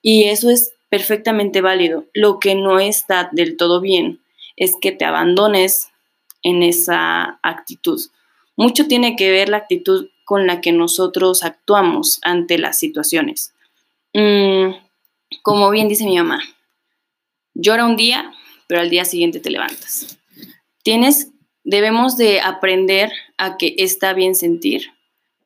y 0.00 0.24
eso 0.24 0.48
es 0.48 0.74
perfectamente 0.90 1.60
válido. 1.60 2.04
Lo 2.14 2.38
que 2.38 2.54
no 2.54 2.78
está 2.78 3.28
del 3.32 3.56
todo 3.56 3.80
bien 3.80 4.20
es 4.54 4.76
que 4.80 4.92
te 4.92 5.04
abandones 5.04 5.88
en 6.42 6.62
esa 6.62 7.38
actitud. 7.42 8.00
Mucho 8.56 8.86
tiene 8.86 9.16
que 9.16 9.30
ver 9.30 9.48
la 9.48 9.58
actitud 9.58 10.08
con 10.24 10.46
la 10.46 10.60
que 10.60 10.72
nosotros 10.72 11.44
actuamos 11.44 12.18
ante 12.22 12.58
las 12.58 12.78
situaciones. 12.78 13.54
Mm, 14.12 14.74
como 15.42 15.70
bien 15.70 15.88
dice 15.88 16.04
mi 16.04 16.16
mamá, 16.16 16.40
llora 17.54 17.84
un 17.84 17.96
día, 17.96 18.32
pero 18.66 18.80
al 18.80 18.90
día 18.90 19.04
siguiente 19.04 19.40
te 19.40 19.50
levantas. 19.50 20.18
Tienes, 20.82 21.30
debemos 21.64 22.16
de 22.16 22.40
aprender 22.40 23.12
a 23.38 23.56
que 23.56 23.74
está 23.78 24.14
bien 24.14 24.34
sentir, 24.34 24.92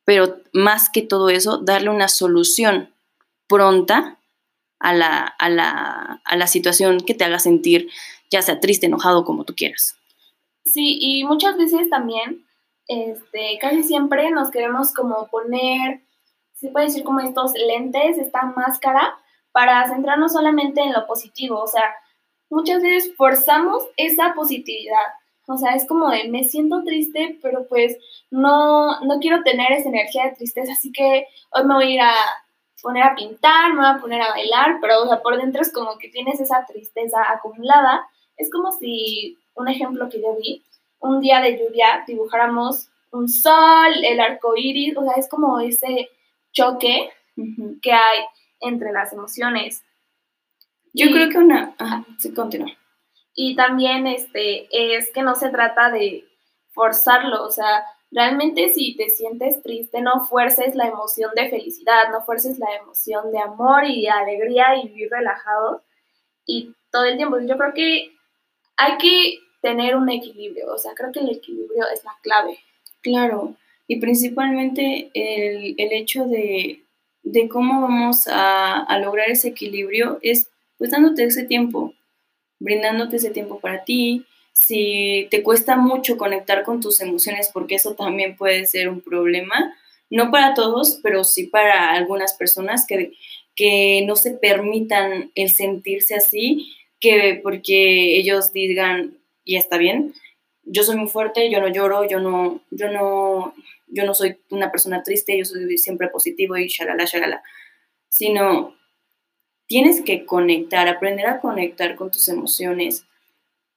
pero 0.05 0.41
más 0.53 0.89
que 0.89 1.01
todo 1.01 1.29
eso, 1.29 1.57
darle 1.57 1.89
una 1.89 2.07
solución 2.07 2.93
pronta 3.47 4.17
a 4.79 4.93
la, 4.93 5.19
a 5.37 5.49
la, 5.49 6.21
a 6.23 6.35
la 6.35 6.47
situación 6.47 7.01
que 7.01 7.13
te 7.13 7.23
haga 7.23 7.39
sentir, 7.39 7.89
ya 8.31 8.41
sea 8.41 8.59
triste, 8.59 8.87
enojado, 8.87 9.25
como 9.25 9.43
tú 9.43 9.53
quieras. 9.55 9.95
Sí, 10.63 10.97
y 10.99 11.23
muchas 11.23 11.57
veces 11.57 11.89
también, 11.89 12.45
este, 12.87 13.57
casi 13.59 13.83
siempre 13.83 14.29
nos 14.31 14.51
queremos 14.51 14.93
como 14.93 15.27
poner, 15.27 16.01
se 16.53 16.69
puede 16.69 16.87
decir 16.87 17.03
como 17.03 17.19
estos 17.19 17.53
lentes, 17.53 18.17
esta 18.17 18.43
máscara, 18.43 19.17
para 19.51 19.87
centrarnos 19.89 20.33
solamente 20.33 20.81
en 20.81 20.93
lo 20.93 21.05
positivo. 21.07 21.59
O 21.61 21.67
sea, 21.67 21.95
muchas 22.49 22.81
veces 22.81 23.15
forzamos 23.15 23.83
esa 23.97 24.33
positividad. 24.35 25.07
O 25.47 25.57
sea, 25.57 25.73
es 25.75 25.87
como 25.87 26.09
de 26.09 26.29
me 26.29 26.43
siento 26.43 26.83
triste, 26.83 27.39
pero 27.41 27.67
pues 27.67 27.97
no, 28.29 29.01
no 29.01 29.19
quiero 29.19 29.43
tener 29.43 29.71
esa 29.71 29.89
energía 29.89 30.25
de 30.25 30.35
tristeza, 30.35 30.73
así 30.73 30.91
que 30.91 31.25
hoy 31.51 31.65
me 31.65 31.73
voy 31.73 31.85
a 31.85 31.89
ir 31.95 32.01
a 32.01 32.13
poner 32.81 33.03
a 33.03 33.15
pintar, 33.15 33.73
me 33.73 33.81
voy 33.81 33.89
a 33.89 33.99
poner 33.99 34.21
a 34.21 34.29
bailar, 34.29 34.77
pero 34.81 35.03
o 35.03 35.07
sea, 35.07 35.21
por 35.21 35.37
dentro 35.37 35.61
es 35.61 35.71
como 35.73 35.97
que 35.97 36.09
tienes 36.09 36.39
esa 36.39 36.65
tristeza 36.65 37.19
acumulada. 37.31 38.07
Es 38.37 38.51
como 38.51 38.71
si, 38.71 39.37
un 39.55 39.67
ejemplo 39.67 40.09
que 40.09 40.21
yo 40.21 40.35
vi, 40.37 40.63
un 40.99 41.19
día 41.19 41.41
de 41.41 41.57
lluvia 41.57 42.03
dibujáramos 42.07 42.89
un 43.11 43.27
sol, 43.27 43.93
el 44.03 44.19
arco 44.19 44.55
iris, 44.55 44.95
o 44.95 45.03
sea, 45.03 45.13
es 45.17 45.27
como 45.27 45.59
ese 45.59 46.09
choque 46.51 47.09
que 47.81 47.91
hay 47.91 48.19
entre 48.59 48.91
las 48.91 49.11
emociones. 49.13 49.83
Yo 50.93 51.07
creo 51.11 51.29
que 51.29 51.37
una. 51.37 51.73
Ajá, 51.77 52.05
sí, 52.19 52.33
continúa. 52.33 52.71
Y 53.33 53.55
también 53.55 54.07
este, 54.07 54.67
es 54.71 55.09
que 55.11 55.21
no 55.21 55.35
se 55.35 55.49
trata 55.49 55.89
de 55.89 56.25
forzarlo, 56.73 57.43
o 57.43 57.49
sea, 57.49 57.85
Realmente 58.11 58.69
si 58.71 58.93
te 58.97 59.09
sientes 59.09 59.63
triste, 59.63 60.01
no 60.01 60.25
fuerces 60.25 60.75
la 60.75 60.85
emoción 60.85 61.31
de 61.33 61.49
felicidad, 61.49 62.11
no 62.11 62.21
fuerces 62.23 62.59
la 62.59 62.75
emoción 62.75 63.31
de 63.31 63.39
amor 63.39 63.85
y 63.85 64.01
de 64.01 64.09
alegría 64.09 64.75
y 64.75 64.89
vivir 64.89 65.09
relajado 65.09 65.81
y 66.45 66.75
todo 66.91 67.05
el 67.05 67.15
tiempo. 67.15 67.39
Yo 67.39 67.57
creo 67.57 67.73
que 67.73 68.13
hay 68.81 68.97
que 68.97 69.39
tener 69.61 69.95
un 69.95 70.09
equilibrio, 70.09 70.73
o 70.73 70.77
sea, 70.77 70.93
creo 70.95 71.11
que 71.11 71.19
el 71.19 71.29
equilibrio 71.29 71.85
es 71.93 72.03
la 72.03 72.17
clave. 72.23 72.57
Claro, 73.01 73.55
y 73.87 73.99
principalmente 73.99 75.11
el, 75.13 75.75
hecho 75.77 76.25
de, 76.25 76.83
cómo 77.49 77.81
vamos 77.81 78.27
a, 78.27 78.79
a, 78.79 78.99
lograr 78.99 79.29
ese 79.29 79.49
equilibrio 79.49 80.19
es 80.21 80.49
pues 80.77 80.91
dándote 80.91 81.23
ese 81.23 81.43
tiempo, 81.43 81.93
brindándote 82.59 83.17
ese 83.17 83.29
tiempo 83.29 83.59
para 83.59 83.83
ti, 83.83 84.25
si 84.51 85.27
te 85.29 85.43
cuesta 85.43 85.75
mucho 85.75 86.17
conectar 86.17 86.63
con 86.63 86.81
tus 86.81 87.01
emociones, 87.01 87.49
porque 87.53 87.75
eso 87.75 87.93
también 87.95 88.35
puede 88.35 88.65
ser 88.65 88.89
un 88.89 89.01
problema, 89.01 89.75
no 90.09 90.31
para 90.31 90.53
todos, 90.53 90.99
pero 91.03 91.23
sí 91.23 91.47
para 91.47 91.91
algunas 91.91 92.33
personas 92.33 92.85
que, 92.87 93.13
que 93.55 94.03
no 94.07 94.15
se 94.15 94.31
permitan 94.31 95.31
el 95.35 95.49
sentirse 95.49 96.15
así, 96.15 96.73
que 97.01 97.41
porque 97.43 98.17
ellos 98.17 98.53
digan, 98.53 99.17
ya 99.45 99.59
está 99.59 99.77
bien, 99.77 100.13
yo 100.63 100.83
soy 100.83 100.95
muy 100.95 101.09
fuerte, 101.09 101.51
yo 101.51 101.59
no 101.59 101.67
lloro, 101.67 102.07
yo 102.07 102.19
no, 102.19 102.61
yo 102.69 102.89
no, 102.89 103.53
yo 103.87 104.05
no 104.05 104.13
soy 104.13 104.37
una 104.51 104.71
persona 104.71 105.03
triste, 105.03 105.37
yo 105.37 105.43
soy 105.43 105.77
siempre 105.77 106.07
positivo 106.07 106.55
y 106.55 106.67
shalala, 106.67 107.05
shalala, 107.05 107.43
sino 108.07 108.75
tienes 109.65 110.01
que 110.01 110.25
conectar, 110.25 110.87
aprender 110.87 111.25
a 111.25 111.39
conectar 111.39 111.95
con 111.95 112.11
tus 112.11 112.29
emociones, 112.29 113.05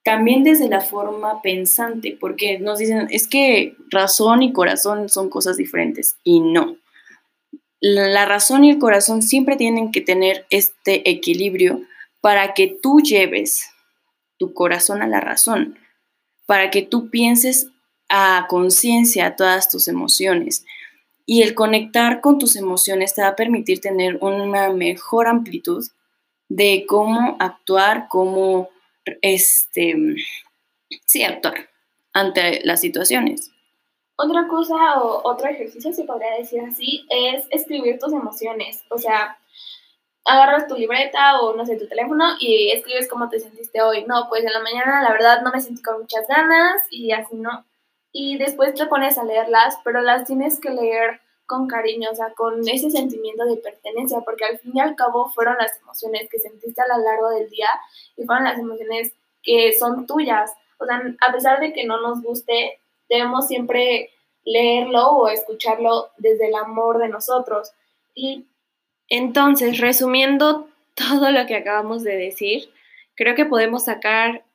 también 0.03 0.43
desde 0.43 0.69
la 0.69 0.81
forma 0.81 1.41
pensante, 1.41 2.15
porque 2.19 2.59
nos 2.59 2.77
dicen, 2.77 3.07
es 3.09 3.27
que 3.27 3.75
razón 3.89 4.43
y 4.43 4.53
corazón 4.53 5.09
son 5.09 5.29
cosas 5.29 5.57
diferentes, 5.57 6.17
y 6.23 6.41
no. 6.41 6.77
La 7.81 8.25
razón 8.25 8.63
y 8.63 8.71
el 8.71 8.79
corazón 8.79 9.21
siempre 9.21 9.57
tienen 9.57 9.91
que 9.91 10.01
tener 10.01 10.45
este 10.49 11.09
equilibrio 11.09 11.81
para 12.25 12.55
que 12.55 12.65
tú 12.81 13.01
lleves 13.01 13.69
tu 14.39 14.55
corazón 14.55 15.03
a 15.03 15.07
la 15.07 15.19
razón, 15.19 15.77
para 16.47 16.71
que 16.71 16.81
tú 16.81 17.11
pienses 17.11 17.67
a 18.09 18.47
conciencia 18.49 19.35
todas 19.35 19.69
tus 19.69 19.87
emociones. 19.87 20.65
Y 21.27 21.43
el 21.43 21.53
conectar 21.53 22.21
con 22.21 22.39
tus 22.39 22.55
emociones 22.55 23.13
te 23.13 23.21
va 23.21 23.27
a 23.27 23.35
permitir 23.35 23.79
tener 23.79 24.17
una 24.21 24.71
mejor 24.71 25.27
amplitud 25.27 25.85
de 26.49 26.85
cómo 26.87 27.37
actuar, 27.39 28.07
cómo 28.09 28.69
este, 29.21 29.95
sí, 31.05 31.21
actuar 31.21 31.69
ante 32.11 32.61
las 32.63 32.81
situaciones. 32.81 33.51
Otra 34.15 34.47
cosa 34.47 34.99
o 34.99 35.29
otro 35.29 35.47
ejercicio, 35.47 35.93
se 35.93 36.05
podría 36.05 36.31
decir 36.39 36.59
así, 36.61 37.05
es 37.07 37.45
escribir 37.51 37.99
tus 37.99 38.13
emociones. 38.13 38.81
O 38.89 38.97
sea, 38.97 39.37
agarras 40.25 40.67
tu 40.67 40.75
libreta 40.75 41.39
o 41.39 41.55
no 41.55 41.65
sé, 41.65 41.77
tu 41.77 41.87
teléfono 41.87 42.35
y 42.39 42.71
escribes 42.71 43.07
cómo 43.07 43.29
te 43.29 43.39
sentiste 43.39 43.81
hoy. 43.81 44.05
No, 44.05 44.27
pues 44.27 44.43
en 44.43 44.53
la 44.53 44.59
mañana 44.59 45.03
la 45.03 45.11
verdad 45.11 45.41
no 45.41 45.51
me 45.51 45.61
sentí 45.61 45.81
con 45.83 46.01
muchas 46.01 46.27
ganas 46.27 46.81
y 46.89 47.11
así 47.11 47.35
no. 47.35 47.65
Y 48.11 48.37
después 48.37 48.73
te 48.73 48.87
pones 48.87 49.17
a 49.17 49.23
leerlas, 49.23 49.77
pero 49.83 50.01
las 50.01 50.25
tienes 50.25 50.59
que 50.59 50.71
leer 50.71 51.21
con 51.45 51.67
cariño, 51.67 52.09
o 52.11 52.15
sea, 52.15 52.33
con 52.33 52.67
ese 52.67 52.89
sentimiento 52.89 53.45
de 53.45 53.57
pertenencia, 53.57 54.21
porque 54.21 54.45
al 54.45 54.57
fin 54.57 54.71
y 54.75 54.79
al 54.79 54.95
cabo 54.95 55.29
fueron 55.29 55.57
las 55.59 55.77
emociones 55.79 56.27
que 56.29 56.39
sentiste 56.39 56.81
a 56.81 56.97
lo 56.97 57.03
largo 57.03 57.29
del 57.29 57.49
día 57.49 57.69
y 58.17 58.25
fueron 58.25 58.45
las 58.45 58.57
emociones 58.57 59.13
que 59.43 59.73
son 59.73 60.07
tuyas. 60.07 60.53
O 60.79 60.85
sea, 60.85 61.01
a 61.21 61.31
pesar 61.31 61.59
de 61.59 61.71
que 61.71 61.85
no 61.85 62.01
nos 62.01 62.23
guste, 62.23 62.79
debemos 63.09 63.47
siempre 63.47 64.09
leerlo 64.43 65.09
o 65.09 65.27
escucharlo 65.27 66.09
desde 66.17 66.47
el 66.47 66.55
amor 66.55 66.97
de 66.97 67.09
nosotros. 67.09 67.71
Y 68.15 68.45
entonces, 69.09 69.79
resumiendo 69.79 70.67
todo 70.95 71.31
lo 71.31 71.45
que 71.45 71.55
acabamos 71.55 72.03
de 72.03 72.15
decir, 72.15 72.69
creo 73.15 73.35
que 73.35 73.45
podemos 73.45 73.85
sacar 73.85 74.45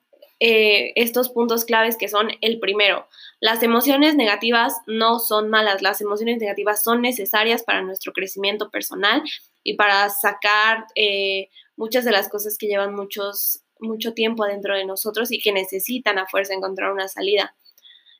eh, 0.42 0.92
estos 0.96 1.28
puntos 1.28 1.66
claves 1.66 1.96
que 1.96 2.08
son 2.08 2.30
el 2.40 2.60
primero, 2.60 3.06
las 3.40 3.62
emociones 3.62 4.14
negativas 4.14 4.74
no 4.86 5.18
son 5.18 5.50
malas, 5.50 5.82
las 5.82 6.00
emociones 6.00 6.38
negativas 6.38 6.82
son 6.82 7.02
necesarias 7.02 7.62
para 7.62 7.82
nuestro 7.82 8.14
crecimiento 8.14 8.70
personal 8.70 9.22
y 9.62 9.74
para 9.74 10.08
sacar 10.08 10.86
eh, 10.94 11.48
muchas 11.76 12.06
de 12.06 12.12
las 12.12 12.30
cosas 12.30 12.56
que 12.58 12.68
llevan 12.68 12.94
muchos, 12.94 13.64
mucho 13.80 14.14
tiempo 14.14 14.44
adentro 14.44 14.74
de 14.74 14.86
nosotros 14.86 15.30
y 15.30 15.40
que 15.40 15.52
necesitan 15.52 16.18
a 16.18 16.26
fuerza 16.26 16.54
encontrar 16.54 16.92
una 16.92 17.08
salida. 17.08 17.54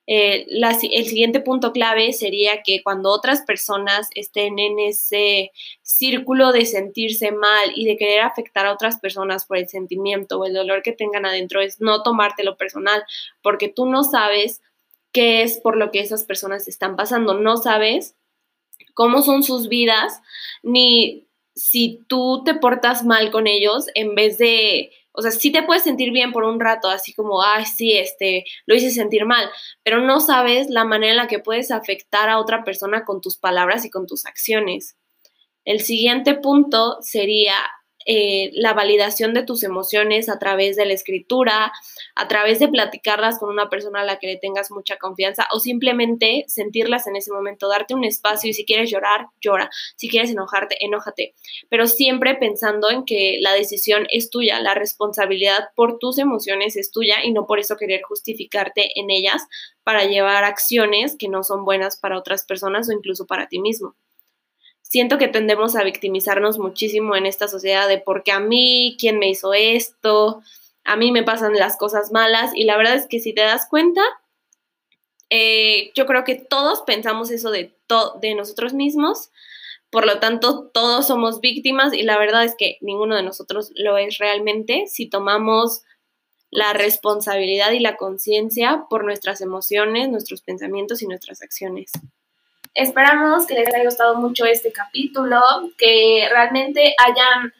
Eh, 0.06 0.46
el 0.50 1.06
siguiente 1.06 1.40
punto 1.40 1.72
clave 1.72 2.12
sería 2.12 2.62
que 2.62 2.82
cuando 2.82 3.10
otras 3.10 3.42
personas 3.42 4.08
estén 4.14 4.58
en 4.58 4.78
ese 4.78 5.52
círculo 5.82 6.52
de 6.52 6.66
sentirse 6.66 7.30
mal 7.30 7.72
y 7.74 7.84
de 7.84 7.96
querer 7.96 8.20
afectar 8.20 8.66
a 8.66 8.72
otras 8.72 8.98
personas 8.98 9.44
por 9.46 9.58
el 9.58 9.68
sentimiento 9.68 10.38
o 10.38 10.46
el 10.46 10.54
dolor 10.54 10.82
que 10.82 10.92
tengan 10.92 11.26
adentro, 11.26 11.60
es 11.60 11.80
no 11.80 12.02
tomártelo 12.02 12.56
personal, 12.56 13.04
porque 13.42 13.68
tú 13.68 13.86
no 13.86 14.02
sabes 14.02 14.62
qué 15.12 15.42
es 15.42 15.58
por 15.58 15.76
lo 15.76 15.90
que 15.90 16.00
esas 16.00 16.24
personas 16.24 16.66
están 16.68 16.96
pasando, 16.96 17.34
no 17.34 17.56
sabes 17.56 18.16
cómo 18.94 19.22
son 19.22 19.42
sus 19.42 19.68
vidas, 19.68 20.20
ni 20.62 21.28
si 21.54 22.00
tú 22.08 22.42
te 22.44 22.54
portas 22.54 23.04
mal 23.04 23.30
con 23.30 23.46
ellos 23.46 23.86
en 23.94 24.14
vez 24.14 24.38
de 24.38 24.90
o 25.12 25.22
sea, 25.22 25.30
sí 25.30 25.50
te 25.50 25.62
puedes 25.62 25.82
sentir 25.82 26.12
bien 26.12 26.32
por 26.32 26.44
un 26.44 26.60
rato, 26.60 26.88
así 26.88 27.12
como, 27.12 27.42
ay, 27.42 27.66
sí, 27.66 27.92
este, 27.92 28.44
lo 28.66 28.74
hice 28.74 28.90
sentir 28.90 29.24
mal, 29.26 29.50
pero 29.82 30.00
no 30.00 30.20
sabes 30.20 30.70
la 30.70 30.84
manera 30.84 31.12
en 31.12 31.16
la 31.18 31.26
que 31.26 31.38
puedes 31.38 31.70
afectar 31.70 32.28
a 32.28 32.38
otra 32.38 32.64
persona 32.64 33.04
con 33.04 33.20
tus 33.20 33.36
palabras 33.36 33.84
y 33.84 33.90
con 33.90 34.06
tus 34.06 34.26
acciones. 34.26 34.96
El 35.64 35.80
siguiente 35.80 36.34
punto 36.34 36.98
sería 37.02 37.54
eh, 38.06 38.50
la 38.54 38.72
validación 38.72 39.34
de 39.34 39.42
tus 39.42 39.62
emociones 39.62 40.30
a 40.30 40.38
través 40.38 40.76
de 40.76 40.86
la 40.86 40.94
escritura, 40.94 41.70
a 42.14 42.28
través 42.28 42.58
de 42.58 42.68
platicarlas 42.68 43.38
con 43.38 43.50
una 43.50 43.68
persona 43.68 44.00
a 44.00 44.04
la 44.04 44.18
que 44.18 44.26
le 44.26 44.36
tengas 44.36 44.70
mucha 44.70 44.96
confianza 44.96 45.46
o 45.52 45.60
simplemente 45.60 46.44
sentirlas 46.48 47.06
en 47.06 47.16
ese 47.16 47.30
momento, 47.30 47.68
darte 47.68 47.94
un 47.94 48.04
espacio 48.04 48.48
y 48.48 48.54
si 48.54 48.64
quieres 48.64 48.90
llorar, 48.90 49.26
llora, 49.40 49.68
si 49.96 50.08
quieres 50.08 50.30
enojarte, 50.30 50.82
enójate, 50.84 51.34
pero 51.68 51.86
siempre 51.86 52.34
pensando 52.36 52.90
en 52.90 53.04
que 53.04 53.38
la 53.40 53.52
decisión 53.52 54.06
es 54.10 54.30
tuya, 54.30 54.60
la 54.60 54.74
responsabilidad 54.74 55.68
por 55.76 55.98
tus 55.98 56.18
emociones 56.18 56.76
es 56.76 56.90
tuya 56.90 57.22
y 57.22 57.32
no 57.32 57.46
por 57.46 57.60
eso 57.60 57.76
querer 57.76 58.00
justificarte 58.02 58.98
en 58.98 59.10
ellas 59.10 59.46
para 59.84 60.04
llevar 60.04 60.44
acciones 60.44 61.16
que 61.18 61.28
no 61.28 61.42
son 61.42 61.66
buenas 61.66 61.98
para 61.98 62.18
otras 62.18 62.44
personas 62.44 62.88
o 62.88 62.92
incluso 62.92 63.26
para 63.26 63.46
ti 63.48 63.60
mismo 63.60 63.94
siento 64.90 65.18
que 65.18 65.28
tendemos 65.28 65.76
a 65.76 65.84
victimizarnos 65.84 66.58
muchísimo 66.58 67.14
en 67.14 67.24
esta 67.24 67.46
sociedad 67.46 67.86
de 67.86 67.98
porque 67.98 68.32
a 68.32 68.40
mí, 68.40 68.96
quién 68.98 69.20
me 69.20 69.30
hizo 69.30 69.54
esto, 69.54 70.42
a 70.82 70.96
mí 70.96 71.12
me 71.12 71.22
pasan 71.22 71.54
las 71.54 71.76
cosas 71.76 72.10
malas 72.10 72.50
y 72.56 72.64
la 72.64 72.76
verdad 72.76 72.96
es 72.96 73.06
que 73.06 73.20
si 73.20 73.32
te 73.32 73.42
das 73.42 73.68
cuenta, 73.70 74.02
eh, 75.30 75.92
yo 75.94 76.06
creo 76.06 76.24
que 76.24 76.34
todos 76.34 76.82
pensamos 76.82 77.30
eso 77.30 77.52
de, 77.52 77.72
de 78.20 78.34
nosotros 78.34 78.74
mismos, 78.74 79.30
por 79.90 80.06
lo 80.06 80.18
tanto 80.18 80.68
todos 80.74 81.06
somos 81.06 81.40
víctimas 81.40 81.94
y 81.94 82.02
la 82.02 82.18
verdad 82.18 82.42
es 82.42 82.56
que 82.56 82.76
ninguno 82.80 83.14
de 83.14 83.22
nosotros 83.22 83.70
lo 83.76 83.96
es 83.96 84.18
realmente 84.18 84.88
si 84.88 85.08
tomamos 85.08 85.84
la 86.50 86.72
responsabilidad 86.72 87.70
y 87.70 87.78
la 87.78 87.96
conciencia 87.96 88.86
por 88.90 89.04
nuestras 89.04 89.40
emociones, 89.40 90.08
nuestros 90.08 90.42
pensamientos 90.42 91.00
y 91.00 91.06
nuestras 91.06 91.42
acciones. 91.42 91.92
Esperamos 92.74 93.46
que 93.46 93.54
les 93.54 93.74
haya 93.74 93.84
gustado 93.84 94.16
mucho 94.16 94.44
este 94.44 94.72
capítulo, 94.72 95.40
que 95.76 96.28
realmente 96.30 96.94
hayan 96.98 97.52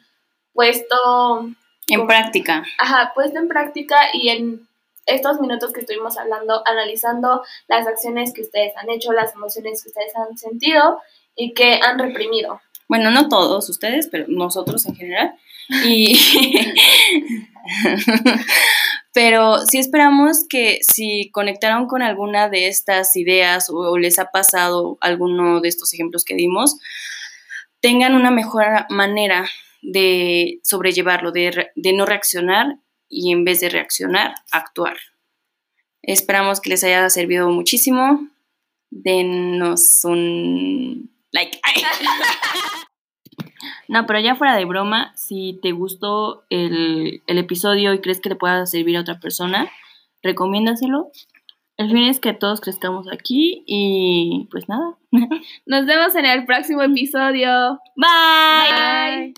puesto 0.53 1.49
en 1.87 2.07
práctica. 2.07 2.63
Ajá, 2.77 3.11
puesto 3.13 3.39
en 3.39 3.47
práctica 3.47 3.97
y 4.13 4.29
en 4.29 4.67
estos 5.05 5.39
minutos 5.41 5.73
que 5.73 5.81
estuvimos 5.81 6.17
hablando, 6.17 6.63
analizando 6.65 7.43
las 7.67 7.87
acciones 7.87 8.33
que 8.33 8.41
ustedes 8.41 8.75
han 8.77 8.89
hecho, 8.89 9.11
las 9.11 9.33
emociones 9.33 9.83
que 9.83 9.89
ustedes 9.89 10.15
han 10.15 10.37
sentido 10.37 11.01
y 11.35 11.53
que 11.53 11.79
han 11.81 11.99
reprimido. 11.99 12.61
Bueno, 12.87 13.11
no 13.11 13.27
todos 13.29 13.69
ustedes, 13.69 14.07
pero 14.09 14.25
nosotros 14.27 14.85
en 14.85 14.95
general. 14.95 15.33
Y 15.85 16.17
pero 19.13 19.59
sí 19.65 19.77
esperamos 19.77 20.45
que 20.47 20.79
si 20.81 21.29
conectaron 21.31 21.87
con 21.87 22.01
alguna 22.01 22.49
de 22.49 22.67
estas 22.67 23.15
ideas 23.15 23.69
o, 23.69 23.97
les 23.97 24.19
ha 24.19 24.31
pasado 24.31 24.97
alguno 25.01 25.59
de 25.59 25.67
estos 25.67 25.93
ejemplos 25.93 26.23
que 26.23 26.35
dimos, 26.35 26.77
tengan 27.81 28.15
una 28.15 28.31
mejor 28.31 28.65
manera 28.89 29.49
de 29.81 30.59
sobrellevarlo, 30.63 31.31
de, 31.31 31.71
de 31.75 31.93
no 31.93 32.05
reaccionar 32.05 32.77
y 33.09 33.31
en 33.31 33.43
vez 33.43 33.59
de 33.59 33.69
reaccionar, 33.69 34.35
actuar. 34.51 34.97
Esperamos 36.01 36.61
que 36.61 36.69
les 36.69 36.83
haya 36.83 37.09
servido 37.09 37.49
muchísimo. 37.49 38.27
Denos 38.89 40.03
un 40.03 41.11
like. 41.31 41.59
No, 43.87 44.05
pero 44.05 44.19
ya 44.19 44.35
fuera 44.35 44.55
de 44.55 44.65
broma, 44.65 45.13
si 45.15 45.59
te 45.61 45.71
gustó 45.71 46.43
el, 46.49 47.21
episodio 47.27 47.93
y 47.93 48.01
crees 48.01 48.19
que 48.19 48.29
le 48.29 48.35
pueda 48.35 48.65
servir 48.65 48.97
a 48.97 49.01
otra 49.01 49.19
persona, 49.19 49.69
recomiéndaselo. 50.21 51.11
El 51.77 51.89
fin 51.89 52.03
es 52.03 52.19
que 52.19 52.33
todos 52.33 52.61
crezcamos 52.61 53.07
aquí 53.11 53.63
y 53.65 54.47
pues 54.51 54.69
nada. 54.69 54.97
Nos 55.65 55.85
vemos 55.85 56.15
en 56.15 56.25
el 56.25 56.45
próximo 56.45 56.83
episodio. 56.83 57.79
Bye. 57.95 59.33